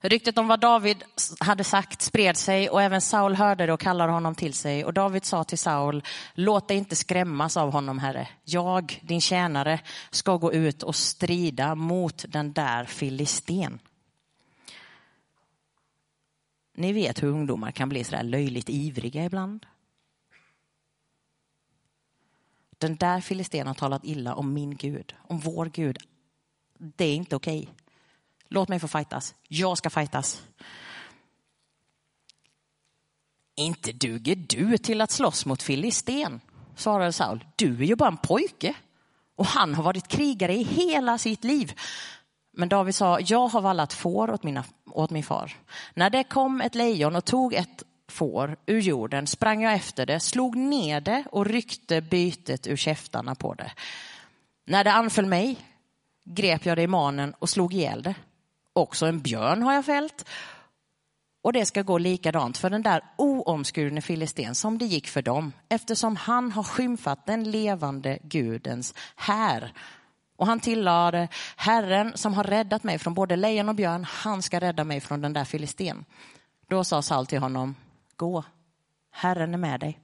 [0.05, 1.03] Ryktet om vad David
[1.39, 4.85] hade sagt spred sig och även Saul hörde det och kallade honom till sig.
[4.85, 6.03] Och David sa till Saul,
[6.33, 8.27] låt dig inte skrämmas av honom, Herre.
[8.43, 9.79] Jag, din tjänare,
[10.09, 13.79] ska gå ut och strida mot den där filisten.
[16.75, 19.65] Ni vet hur ungdomar kan bli så där löjligt ivriga ibland.
[22.83, 25.97] Den där filistén har talat illa om min Gud, om vår Gud.
[26.77, 27.59] Det är inte okej.
[27.59, 27.73] Okay.
[28.47, 29.35] Låt mig få fightas.
[29.47, 30.43] Jag ska fightas.
[33.55, 36.41] Inte duger du till att slåss mot filisten,
[36.75, 37.45] svarade Saul.
[37.55, 38.75] Du är ju bara en pojke
[39.35, 41.73] och han har varit krigare i hela sitt liv.
[42.51, 45.57] Men David sa, jag har vallat får åt, mina, åt min far.
[45.93, 50.19] När det kom ett lejon och tog ett får ur jorden sprang jag efter det,
[50.19, 53.71] slog ner det och ryckte bytet ur käftarna på det.
[54.65, 55.57] När det anföll mig
[56.23, 58.15] grep jag det i manen och slog ihjäl det.
[58.73, 60.25] Också en björn har jag fällt
[61.41, 65.53] Och det ska gå likadant för den där oomskurne filisten som det gick för dem
[65.69, 69.73] eftersom han har skymfat den levande Gudens här.
[70.35, 74.59] Och han tillade, Herren som har räddat mig från både lejon och björn, han ska
[74.59, 76.05] rädda mig från den där filisten.
[76.67, 77.75] Då sa Saul till honom,
[78.23, 78.43] gå,
[79.11, 79.99] Herren är med dig.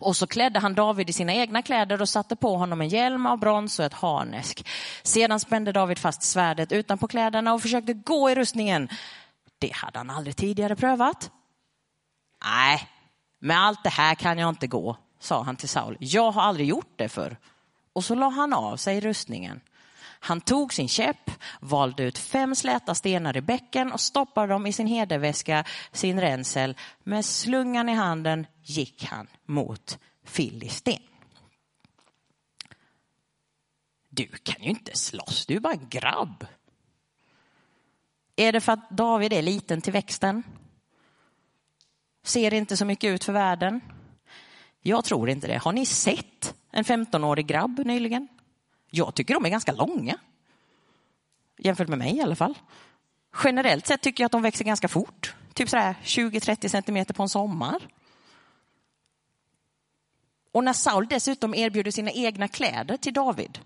[0.00, 3.26] Och så klädde han David i sina egna kläder och satte på honom en hjälm
[3.26, 4.66] av brons och ett harnesk.
[5.02, 8.88] Sedan spände David fast svärdet utanpå kläderna och försökte gå i rustningen.
[9.58, 11.30] Det hade han aldrig tidigare prövat.
[12.44, 12.88] Nej,
[13.38, 15.96] med allt det här kan jag inte gå, sa han till Saul.
[16.00, 17.36] Jag har aldrig gjort det förr.
[17.92, 19.60] Och så la han av sig rustningen.
[20.26, 24.72] Han tog sin käpp, valde ut fem släta stenar i bäcken och stoppade dem i
[24.72, 26.76] sin hederväska, sin ränsel.
[27.04, 30.98] Med slungan i handen gick han mot Filisten.
[34.08, 36.46] Du kan ju inte slåss, du är bara en grabb.
[38.36, 40.42] Är det för att David är liten till växten?
[42.24, 43.80] Ser inte så mycket ut för världen?
[44.82, 45.58] Jag tror inte det.
[45.58, 48.28] Har ni sett en 15-årig grabb nyligen?
[48.90, 50.18] Jag tycker de är ganska långa.
[51.58, 52.58] Jämfört med mig i alla fall.
[53.44, 55.34] Generellt sett tycker jag att de växer ganska fort.
[55.54, 57.88] Typ 20-30 centimeter på en sommar.
[60.52, 63.58] Och när Saul dessutom erbjuder sina egna kläder till David.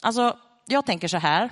[0.00, 1.50] Alltså, jag tänker så här.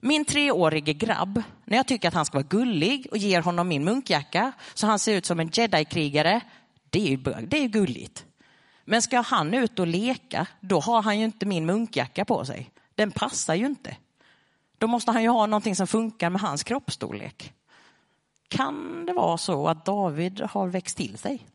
[0.00, 3.84] Min treårige grabb, när jag tycker att han ska vara gullig och ger honom min
[3.84, 6.40] munkjacka så han ser ut som en jedi-krigare,
[6.90, 8.24] det är ju, det är gulligt.
[8.90, 12.70] Men ska han ut och leka, då har han ju inte min munkjacka på sig.
[12.94, 13.96] Den passar ju inte.
[14.78, 17.52] Då måste han ju ha någonting som funkar med hans kroppsstorlek.
[18.48, 21.46] Kan det vara så att David har växt till sig?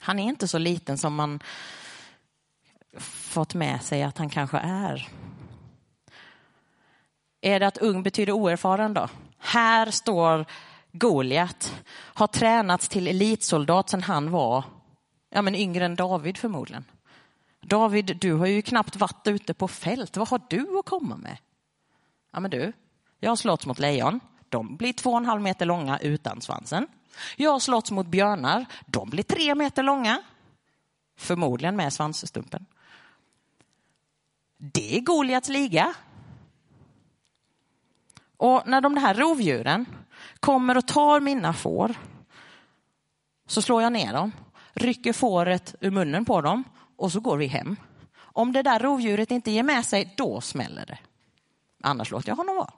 [0.00, 1.40] Han är inte så liten som man
[3.00, 5.08] fått med sig att han kanske är.
[7.40, 9.08] Är det att ung betyder oerfaren då?
[9.38, 10.46] Här står
[10.92, 14.64] Goliat, har tränats till elitsoldat sedan han var
[15.30, 16.84] ja, men yngre än David förmodligen.
[17.60, 20.16] David, du har ju knappt varit ute på fält.
[20.16, 21.36] Vad har du att komma med?
[22.32, 22.72] Ja, men du,
[23.20, 24.20] jag har slått mot lejon.
[24.48, 26.86] De blir två och en halv meter långa utan svansen.
[27.36, 28.66] Jag har slått mot björnar.
[28.86, 30.22] De blir tre meter långa.
[31.16, 32.66] Förmodligen med svansstumpen.
[34.56, 35.94] Det är Goliats liga.
[38.36, 39.86] Och när de här rovdjuren
[40.40, 41.94] kommer och tar mina får
[43.46, 44.32] så slår jag ner dem,
[44.78, 46.64] rycker fåret ur munnen på dem
[46.96, 47.76] och så går vi hem.
[48.16, 50.98] Om det där rovdjuret inte ger med sig, då smäller det.
[51.82, 52.72] Annars låter jag honom vara.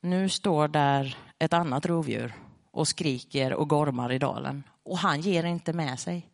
[0.00, 2.34] Nu står där ett annat rovdjur
[2.70, 6.28] och skriker och gormar i dalen och han ger inte med sig.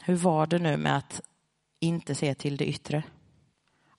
[0.00, 1.20] Hur var det nu med att
[1.80, 3.02] inte se till det yttre?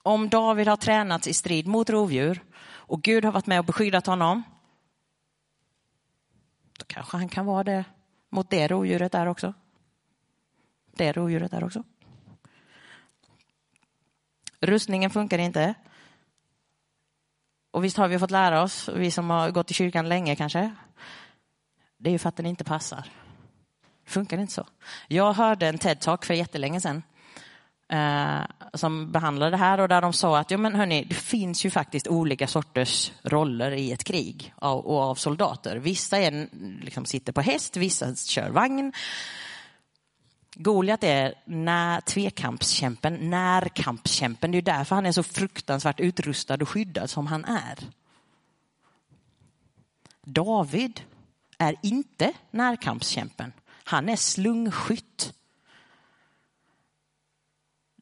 [0.02, 4.06] Om David har tränats i strid mot rovdjur och Gud har varit med och beskyddat
[4.06, 4.42] honom,
[6.78, 7.84] då kanske han kan vara det
[8.30, 9.54] mot det rovdjuret där också.
[10.92, 11.84] Det rovdjuret där också.
[14.60, 15.74] Rustningen funkar inte.
[17.70, 20.74] Och visst har vi fått lära oss, vi som har gått i kyrkan länge kanske,
[21.96, 23.10] det är ju för att den inte passar.
[24.04, 24.66] Det funkar inte så.
[25.08, 27.02] Jag hörde en TED-talk för jättelänge sedan
[27.94, 28.42] eh,
[28.74, 31.70] som behandlade det här och där de sa att ja, men hörni, det finns ju
[31.70, 35.76] faktiskt olika sorters roller i ett krig av, och av soldater.
[35.76, 36.48] Vissa är,
[36.84, 38.92] liksom, sitter på häst, vissa kör vagn.
[40.54, 44.50] Goliat är när, tvekampskämpen, närkampskämpen.
[44.50, 47.78] Det är därför han är så fruktansvärt utrustad och skyddad som han är.
[50.24, 51.00] David
[51.58, 53.52] är inte närkampskämpen.
[53.84, 55.32] Han är slungskytt.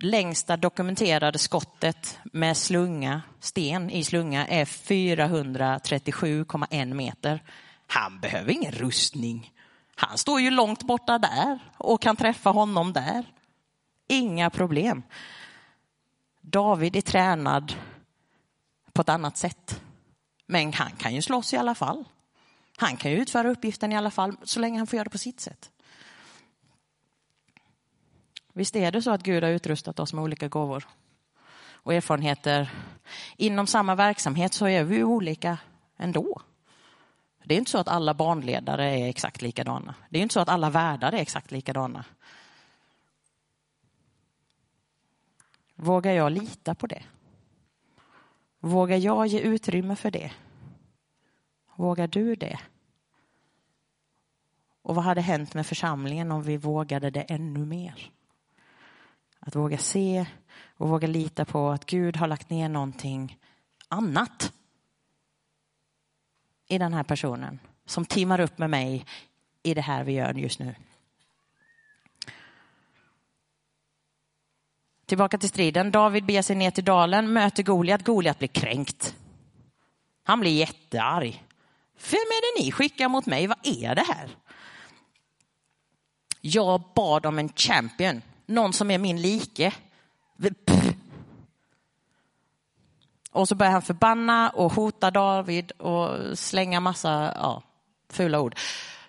[0.04, 7.42] Längsta dokumenterade skottet med slunga, sten i slunga är 437,1 meter.
[7.86, 9.52] Han behöver ingen rustning.
[9.94, 13.24] Han står ju långt borta där och kan träffa honom där.
[14.08, 15.02] Inga problem.
[16.40, 17.74] David är tränad
[18.92, 19.80] på ett annat sätt.
[20.46, 22.04] Men han kan ju slåss i alla fall.
[22.76, 25.18] Han kan ju utföra uppgiften i alla fall så länge han får göra det på
[25.18, 25.71] sitt sätt.
[28.52, 30.88] Visst är det så att Gud har utrustat oss med olika gåvor
[31.72, 32.70] och erfarenheter.
[33.36, 35.58] Inom samma verksamhet så är vi olika
[35.96, 36.42] ändå.
[37.44, 39.94] Det är inte så att alla barnledare är exakt likadana.
[40.10, 42.04] Det är inte så att alla värdar är exakt likadana.
[45.74, 47.02] Vågar jag lita på det?
[48.60, 50.32] Vågar jag ge utrymme för det?
[51.76, 52.58] Vågar du det?
[54.82, 58.10] Och vad hade hänt med församlingen om vi vågade det ännu mer?
[59.46, 60.26] Att våga se
[60.76, 63.38] och våga lita på att Gud har lagt ner någonting
[63.88, 64.52] annat
[66.68, 69.06] i den här personen som timmar upp med mig
[69.62, 70.74] i det här vi gör just nu.
[75.06, 75.90] Tillbaka till striden.
[75.90, 78.04] David beger sig ner till dalen, möter Goliat.
[78.04, 79.16] Goliat blir kränkt.
[80.22, 81.44] Han blir jättearg.
[82.10, 83.46] Vem är det ni skickar mot mig?
[83.46, 84.30] Vad är det här?
[86.40, 89.72] Jag bad om en champion, någon som är min like.
[93.32, 97.62] Och så börjar han förbanna och hota David och slänga massa ja,
[98.10, 98.54] fula ord.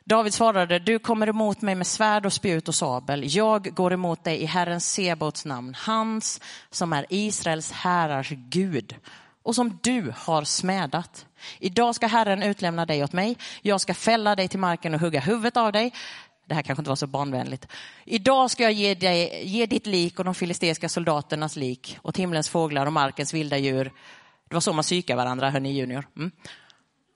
[0.06, 3.36] David svarade, du kommer emot mig med svärd och spjut och sabel.
[3.36, 8.96] Jag går emot dig i Herren Sebaots namn, hans som är Israels härars Gud
[9.44, 11.26] och som du har smädat.
[11.60, 13.38] Idag ska Herren utlämna dig åt mig.
[13.62, 15.94] Jag ska fälla dig till marken och hugga huvudet av dig.
[16.46, 17.68] Det här kanske inte var så barnvänligt.
[18.06, 22.50] Idag ska jag ge, dig, ge ditt lik och de filisteiska soldaternas lik och himlens
[22.50, 23.92] fåglar och markens vilda djur.
[24.50, 26.08] Det var så man psykar varandra, hörni junior.
[26.18, 26.32] Mm.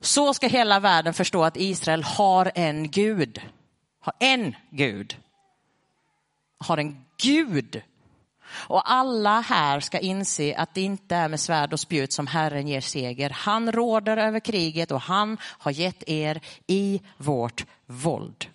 [0.01, 3.41] Så ska hela världen förstå att Israel har en Gud.
[3.99, 5.17] Har en Gud.
[6.57, 7.81] Har en Gud.
[8.49, 12.67] Och alla här ska inse att det inte är med svärd och spjut som Herren
[12.67, 13.29] ger seger.
[13.29, 18.47] Han råder över kriget och han har gett er i vårt våld.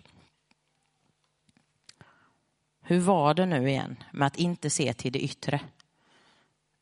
[2.82, 5.60] Hur var det nu igen med att inte se till det yttre?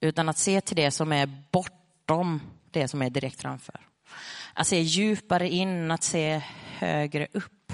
[0.00, 2.40] Utan att se till det som är bortom
[2.70, 3.80] det som är direkt framför.
[4.54, 6.42] Att se djupare in, att se
[6.78, 7.72] högre upp.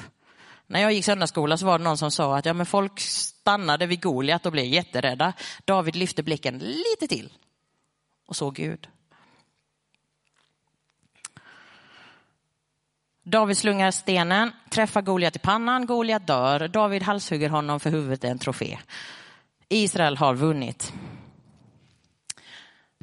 [0.67, 3.87] När jag gick söndagsskola så var det någon som sa att ja, men folk stannade
[3.87, 5.33] vid Goliat och blev jätterädda.
[5.65, 7.33] David lyfte blicken lite till
[8.27, 8.89] och såg Gud.
[13.29, 18.29] David slungar stenen, träffar Goliat i pannan, Goliat dör, David halshugger honom för huvudet är
[18.29, 18.79] en trofé.
[19.69, 20.93] Israel har vunnit.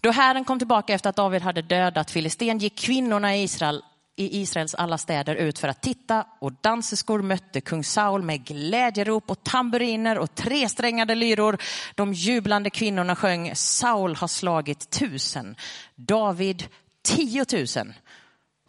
[0.02, 3.84] Då Herren kom tillbaka efter att David hade dödat Filisten gick kvinnorna i, Israel,
[4.16, 9.30] i Israels alla städer ut för att titta och danserskor mötte kung Saul med glädjerop
[9.30, 11.58] och tamburiner och tresträngade lyror.
[11.96, 15.56] De jublande kvinnorna sjöng Saul har slagit tusen,
[15.96, 16.64] David
[17.02, 17.94] tiotusen.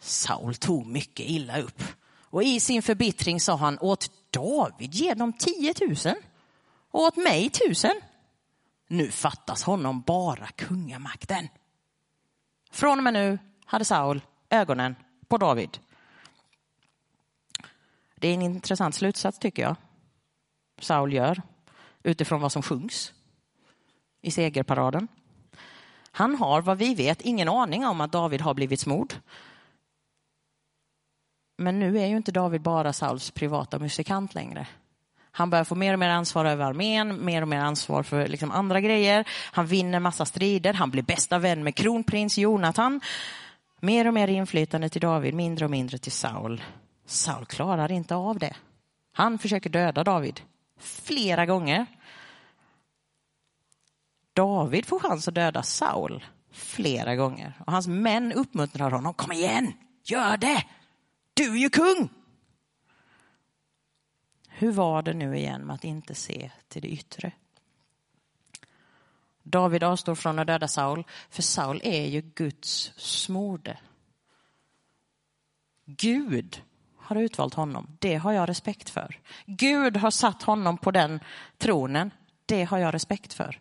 [0.05, 1.83] Saul tog mycket illa upp
[2.19, 5.73] och i sin förbittring sa han åt David ge dem 10
[6.05, 6.15] 000
[6.91, 8.01] och åt mig tusen.
[8.87, 11.47] Nu fattas honom bara kungamakten.
[12.71, 14.95] Från och med nu hade Saul ögonen
[15.27, 15.77] på David.
[18.15, 19.75] Det är en intressant slutsats tycker jag.
[20.79, 21.41] Saul gör
[22.03, 23.13] utifrån vad som sjungs
[24.21, 25.07] i segerparaden.
[26.11, 29.13] Han har vad vi vet ingen aning om att David har blivit smord.
[31.57, 34.67] Men nu är ju inte David bara Sauls privata musikant längre.
[35.31, 38.51] Han börjar få mer och mer ansvar över armén, mer och mer ansvar för liksom
[38.51, 39.27] andra grejer.
[39.51, 43.01] Han vinner massa strider, han blir bästa vän med kronprins Jonathan.
[43.79, 46.63] Mer och mer inflytande till David, mindre och mindre till Saul.
[47.05, 48.55] Saul klarar inte av det.
[49.13, 50.41] Han försöker döda David
[50.79, 51.85] flera gånger.
[54.33, 59.13] David får chans att döda Saul flera gånger och hans män uppmuntrar honom.
[59.13, 60.63] Kom igen, gör det!
[61.35, 62.09] Du är ju kung!
[64.47, 67.31] Hur var det nu igen med att inte se till det yttre?
[69.43, 73.77] David avstår från att döda Saul, för Saul är ju Guds smorde.
[75.85, 76.61] Gud
[76.97, 77.97] har utvalt honom.
[77.99, 79.19] Det har jag respekt för.
[79.45, 81.19] Gud har satt honom på den
[81.57, 82.11] tronen.
[82.45, 83.59] Det har jag respekt för.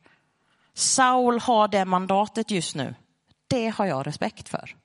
[0.75, 2.95] Saul har det mandatet just nu.
[3.47, 4.77] Det har jag respekt för.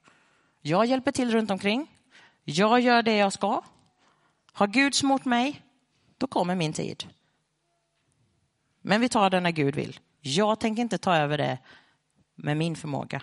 [0.62, 1.99] Jag hjälper till runt omkring.
[2.52, 3.62] Jag gör det jag ska.
[4.52, 5.62] Har Gud smort mig,
[6.18, 7.08] då kommer min tid.
[8.82, 10.00] Men vi tar det när Gud vill.
[10.22, 11.58] Jag tänker inte ta över det
[12.36, 13.22] med min förmåga.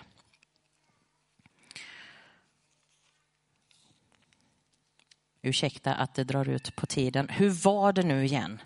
[5.43, 7.29] Ursäkta att det drar ut på tiden.
[7.29, 8.61] Hur var det nu igen?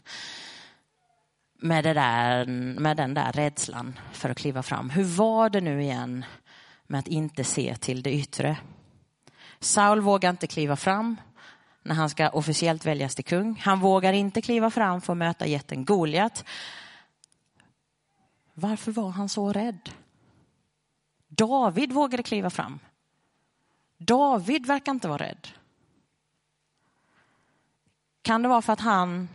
[1.55, 2.47] Med, det där,
[2.81, 4.91] med den där rädslan för att kliva fram.
[4.91, 6.25] Hur var det nu igen
[6.87, 8.57] med att inte se till det yttre?
[9.61, 11.17] Saul vågar inte kliva fram
[11.83, 13.61] när han ska officiellt väljas till kung.
[13.65, 16.45] Han vågar inte kliva fram för att möta jätten Goliat.
[18.55, 19.91] Varför var han så rädd?
[21.29, 22.79] David vågade kliva fram.
[23.99, 25.49] David verkar inte vara rädd.
[28.23, 29.29] Kan det vara för att han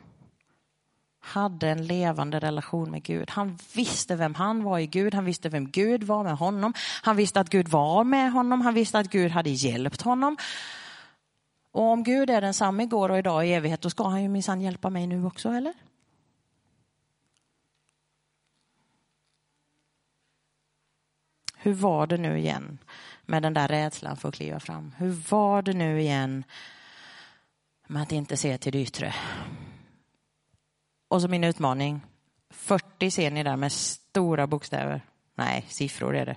[1.25, 3.29] hade en levande relation med Gud.
[3.29, 6.73] Han visste vem han var i Gud, han visste vem Gud var med honom.
[7.01, 10.37] Han visste att Gud var med honom, han visste att Gud hade hjälpt honom.
[11.71, 14.61] Och om Gud är densamme igår och idag i evighet, då ska han ju minsann
[14.61, 15.73] hjälpa mig nu också, eller?
[21.57, 22.77] Hur var det nu igen
[23.25, 24.95] med den där rädslan för att kliva fram?
[24.97, 26.43] Hur var det nu igen
[27.87, 29.13] med att inte se till det yttre?
[31.15, 32.01] Och så min utmaning.
[32.49, 35.01] 40 ser ni där med stora bokstäver.
[35.35, 36.35] Nej, siffror är det.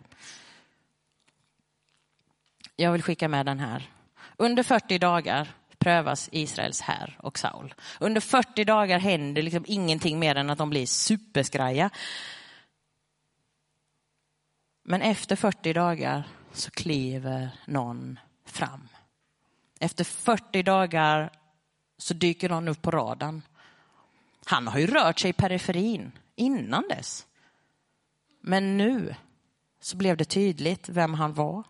[2.76, 3.90] Jag vill skicka med den här.
[4.36, 5.48] Under 40 dagar
[5.78, 7.74] prövas Israels här och Saul.
[8.00, 11.90] Under 40 dagar händer liksom ingenting mer än att de blir superskraja.
[14.82, 18.88] Men efter 40 dagar så kliver någon fram.
[19.80, 21.30] Efter 40 dagar
[21.98, 23.42] så dyker någon upp på radarn.
[24.50, 27.26] Han har ju rört sig i periferin innan dess.
[28.40, 29.14] Men nu
[29.80, 31.64] så blev det tydligt vem han var.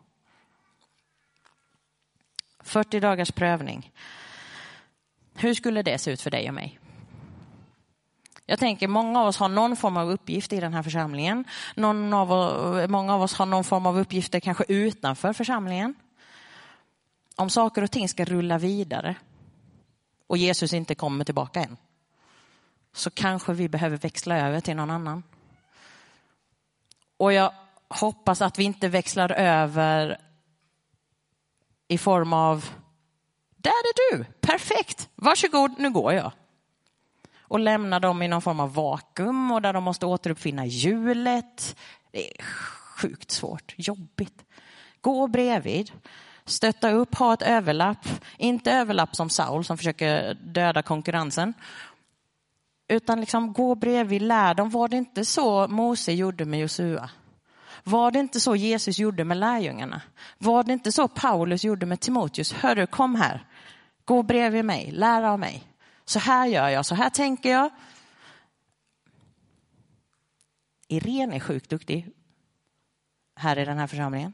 [2.61, 3.93] 40 dagars prövning.
[5.35, 6.79] Hur skulle det se ut för dig och mig?
[8.47, 11.45] Jag tänker många av oss har någon form av uppgift i den här församlingen.
[11.77, 12.29] Någon av,
[12.91, 15.95] många av oss har någon form av uppgifter kanske utanför församlingen.
[17.37, 19.17] Om saker och ting ska rulla vidare
[20.27, 21.77] och Jesus inte kommer tillbaka än
[22.93, 25.23] så kanske vi behöver växla över till någon annan.
[27.17, 27.53] Och jag
[27.89, 30.21] hoppas att vi inte växlar över
[31.89, 32.65] i form av
[33.57, 36.33] där är du, perfekt, varsågod, nu går jag.
[37.41, 41.77] Och lämnar dem i någon form av vakuum och där de måste återuppfinna hjulet.
[42.13, 42.43] Det är
[42.97, 44.45] sjukt svårt, jobbigt.
[45.01, 45.93] Gå bredvid,
[46.45, 48.09] stötta upp, ha ett överlapp.
[48.37, 51.55] Inte överlapp som Saul som försöker döda konkurrensen.
[52.89, 54.71] Utan liksom gå bredvid, lär dem.
[54.71, 57.11] Var det inte så Mose gjorde med Josua?
[57.85, 60.03] Var det inte så Jesus gjorde med lärjungarna?
[60.39, 62.53] Var det inte så Paulus gjorde med Timoteus?
[62.53, 63.47] Hörru, kom här.
[64.05, 65.65] Gå bredvid mig, lär av mig.
[66.05, 67.71] Så här gör jag, så här tänker jag.
[70.89, 72.09] Irene är sjukt duktig
[73.37, 74.33] här i den här församlingen.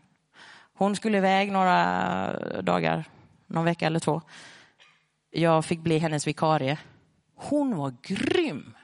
[0.75, 3.05] Hon skulle iväg några dagar,
[3.47, 4.23] någon vecka eller två.
[5.31, 6.79] Jag fick bli hennes vikarie.
[7.45, 8.75] Hon var grym.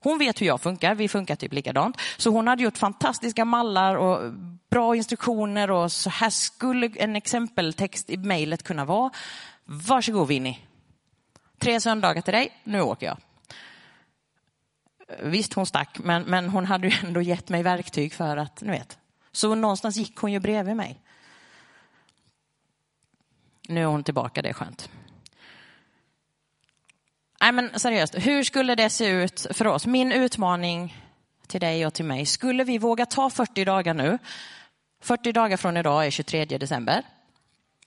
[0.00, 2.00] Hon vet hur jag funkar, vi funkar typ likadant.
[2.16, 4.32] Så hon hade gjort fantastiska mallar och
[4.70, 9.10] bra instruktioner och så här skulle en exempeltext i mejlet kunna vara.
[9.64, 10.58] Varsågod Winnie.
[11.58, 13.18] Tre söndagar till dig, nu åker jag.
[15.22, 18.70] Visst, hon stack, men, men hon hade ju ändå gett mig verktyg för att, ni
[18.70, 18.98] vet.
[19.32, 21.00] Så någonstans gick hon ju bredvid mig.
[23.68, 24.90] Nu är hon tillbaka, det är skönt.
[27.44, 29.86] Nej men seriöst, hur skulle det se ut för oss?
[29.86, 30.96] Min utmaning
[31.46, 34.18] till dig och till mig, skulle vi våga ta 40 dagar nu?
[35.00, 37.02] 40 dagar från idag är 23 december,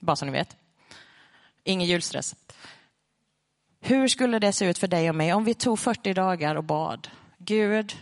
[0.00, 0.56] bara så ni vet.
[1.64, 2.34] Ingen julstress.
[3.80, 6.64] Hur skulle det se ut för dig och mig om vi tog 40 dagar och
[6.64, 7.08] bad?
[7.38, 7.96] Gud,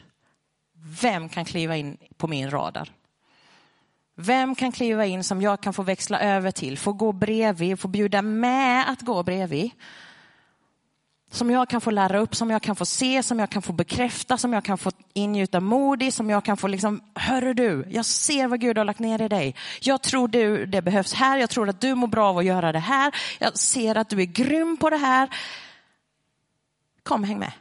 [1.02, 2.92] vem kan kliva in på min radar?
[4.14, 7.88] Vem kan kliva in som jag kan få växla över till, få gå bredvid, få
[7.88, 9.70] bjuda med att gå bredvid?
[11.30, 13.72] Som jag kan få lära upp, som jag kan få se, som jag kan få
[13.72, 17.86] bekräfta, som jag kan få ingjuta mod i, som jag kan få liksom, hörru du,
[17.90, 19.54] jag ser vad Gud har lagt ner i dig.
[19.80, 22.72] Jag tror du, det behövs här, jag tror att du mår bra av att göra
[22.72, 23.14] det här.
[23.38, 25.28] Jag ser att du är grym på det här.
[27.02, 27.52] Kom, häng med.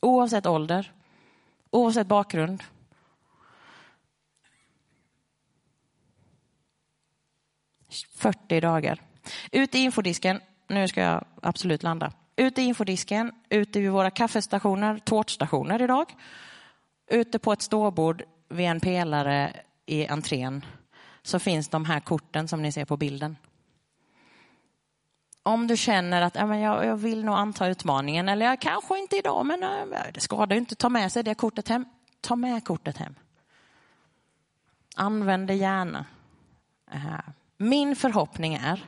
[0.00, 0.92] Oavsett ålder,
[1.70, 2.62] oavsett bakgrund.
[8.18, 9.11] Fyrtio dagar.
[9.52, 12.12] Ut i infodisken, nu ska jag absolut landa.
[12.36, 16.14] Ute i infodisken, ute vid våra kaffestationer, tårtstationer idag.
[17.10, 19.56] Ute på ett ståbord vid en pelare
[19.86, 20.64] i entrén
[21.22, 23.36] så finns de här korten som ni ser på bilden.
[25.42, 29.16] Om du känner att ja, jag, jag vill nog anta utmaningen, eller jag kanske inte
[29.16, 29.60] idag, men
[30.14, 31.84] det skadar ju inte ta med sig det kortet hem.
[32.20, 33.14] Ta med kortet hem.
[34.96, 36.04] Använd det gärna.
[37.62, 38.84] Min förhoppning är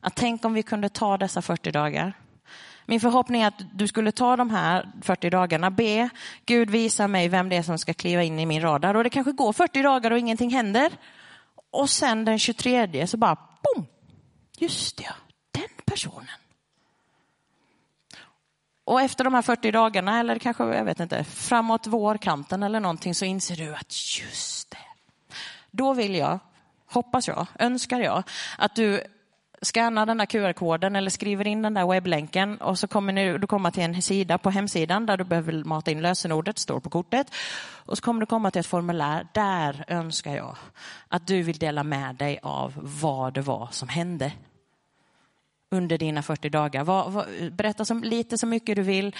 [0.00, 2.12] att tänk om vi kunde ta dessa 40 dagar.
[2.86, 6.08] Min förhoppning är att du skulle ta de här 40 dagarna, be
[6.46, 8.94] Gud visa mig vem det är som ska kliva in i min radar.
[8.94, 10.92] Och det kanske går 40 dagar och ingenting händer.
[11.70, 13.86] Och sen den 23 så bara, boom!
[14.58, 15.14] Just det,
[15.50, 16.28] den personen.
[18.84, 23.14] Och efter de här 40 dagarna, eller kanske, jag vet inte, framåt vårkanten eller någonting
[23.14, 24.76] så inser du att just det.
[25.70, 26.38] Då vill jag
[26.86, 28.22] hoppas jag, önskar jag,
[28.58, 29.02] att du
[29.62, 33.70] skannar den där QR-koden eller skriver in den där webblänken och så kommer du komma
[33.70, 37.34] till en sida på hemsidan där du behöver mata in lösenordet, står på kortet.
[37.86, 39.26] Och så kommer du komma till ett formulär.
[39.34, 40.56] Där önskar jag
[41.08, 42.72] att du vill dela med dig av
[43.02, 44.32] vad det var som hände
[45.70, 47.50] under dina 40 dagar.
[47.50, 49.16] berätta som, lite så mycket du vill.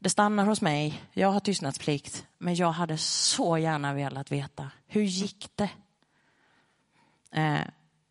[0.00, 5.02] Det stannar hos mig, jag har tystnadsplikt, men jag hade så gärna velat veta, hur
[5.02, 5.70] gick det?
[7.34, 7.60] Eh,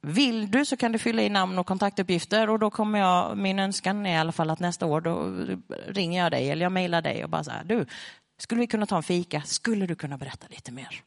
[0.02, 3.60] vill du så kan du fylla i namn och kontaktuppgifter och då kommer jag, min
[3.60, 5.46] önskan är i alla fall att nästa år då
[5.88, 7.86] ringer jag dig eller jag mejlar dig och bara så här, du,
[8.38, 9.42] skulle vi kunna ta en fika?
[9.42, 11.04] Skulle du kunna berätta lite mer?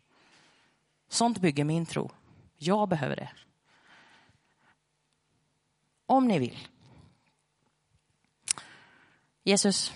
[1.09, 2.11] Sånt bygger min tro.
[2.57, 3.29] Jag behöver det.
[6.07, 6.69] Om ni vill.
[9.43, 9.93] Jesus,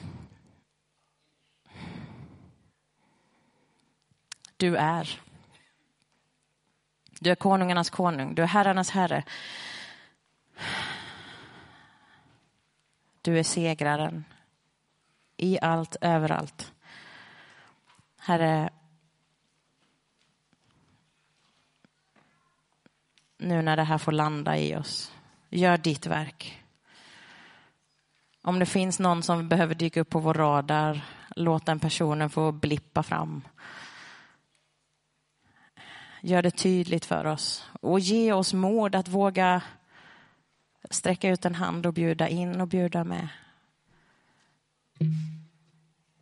[4.57, 5.21] du är.
[7.23, 9.25] Du är konungarnas konung, du är herrarnas herre.
[13.23, 14.25] Du är segraren
[15.37, 16.73] i allt, överallt.
[18.19, 18.71] Herre,
[23.39, 25.13] nu när det här får landa i oss,
[25.49, 26.63] gör ditt verk.
[28.43, 31.01] Om det finns någon som behöver dyka upp på vår radar,
[31.37, 33.43] låt den personen få blippa fram.
[36.21, 39.63] Gör det tydligt för oss och ge oss mod att våga
[40.91, 43.29] sträcka ut en hand och bjuda in och bjuda med.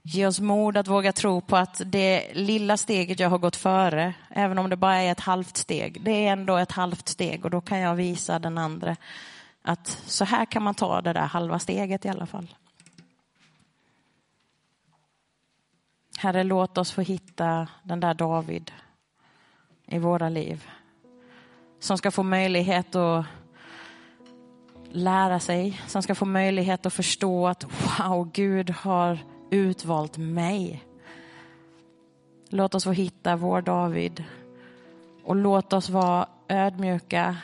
[0.02, 4.14] Ge oss mod att våga tro på att det lilla steget jag har gått före,
[4.30, 7.50] även om det bara är ett halvt steg, det är ändå ett halvt steg och
[7.50, 8.96] då kan jag visa den andra
[9.62, 12.54] att så här kan man ta det där halva steget i alla fall.
[16.18, 18.72] Herre, låt oss få hitta den där David
[19.88, 20.66] i våra liv.
[21.80, 23.26] Som ska få möjlighet att
[24.90, 29.18] lära sig, som ska få möjlighet att förstå att wow, Gud har
[29.50, 30.84] utvalt mig.
[32.48, 34.24] Låt oss få hitta vår David
[35.24, 37.36] och låt oss vara ödmjuka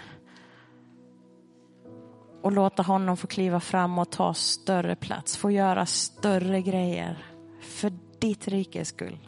[2.42, 7.24] och låta honom få kliva fram och ta större plats, få göra större grejer
[7.60, 9.18] för ditt rikes skull.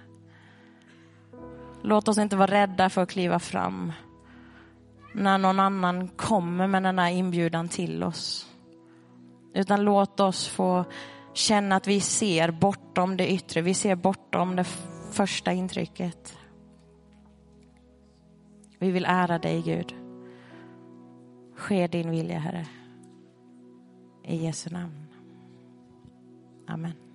[1.87, 3.93] Låt oss inte vara rädda för att kliva fram
[5.15, 8.51] när någon annan kommer med den här inbjudan till oss.
[9.55, 10.85] Utan låt oss få
[11.33, 14.65] känna att vi ser bortom det yttre, vi ser bortom det
[15.11, 16.39] första intrycket.
[18.79, 19.95] Vi vill ära dig Gud.
[21.57, 22.67] Ske din vilja Herre.
[24.25, 25.07] I Jesu namn.
[26.69, 27.06] Amen.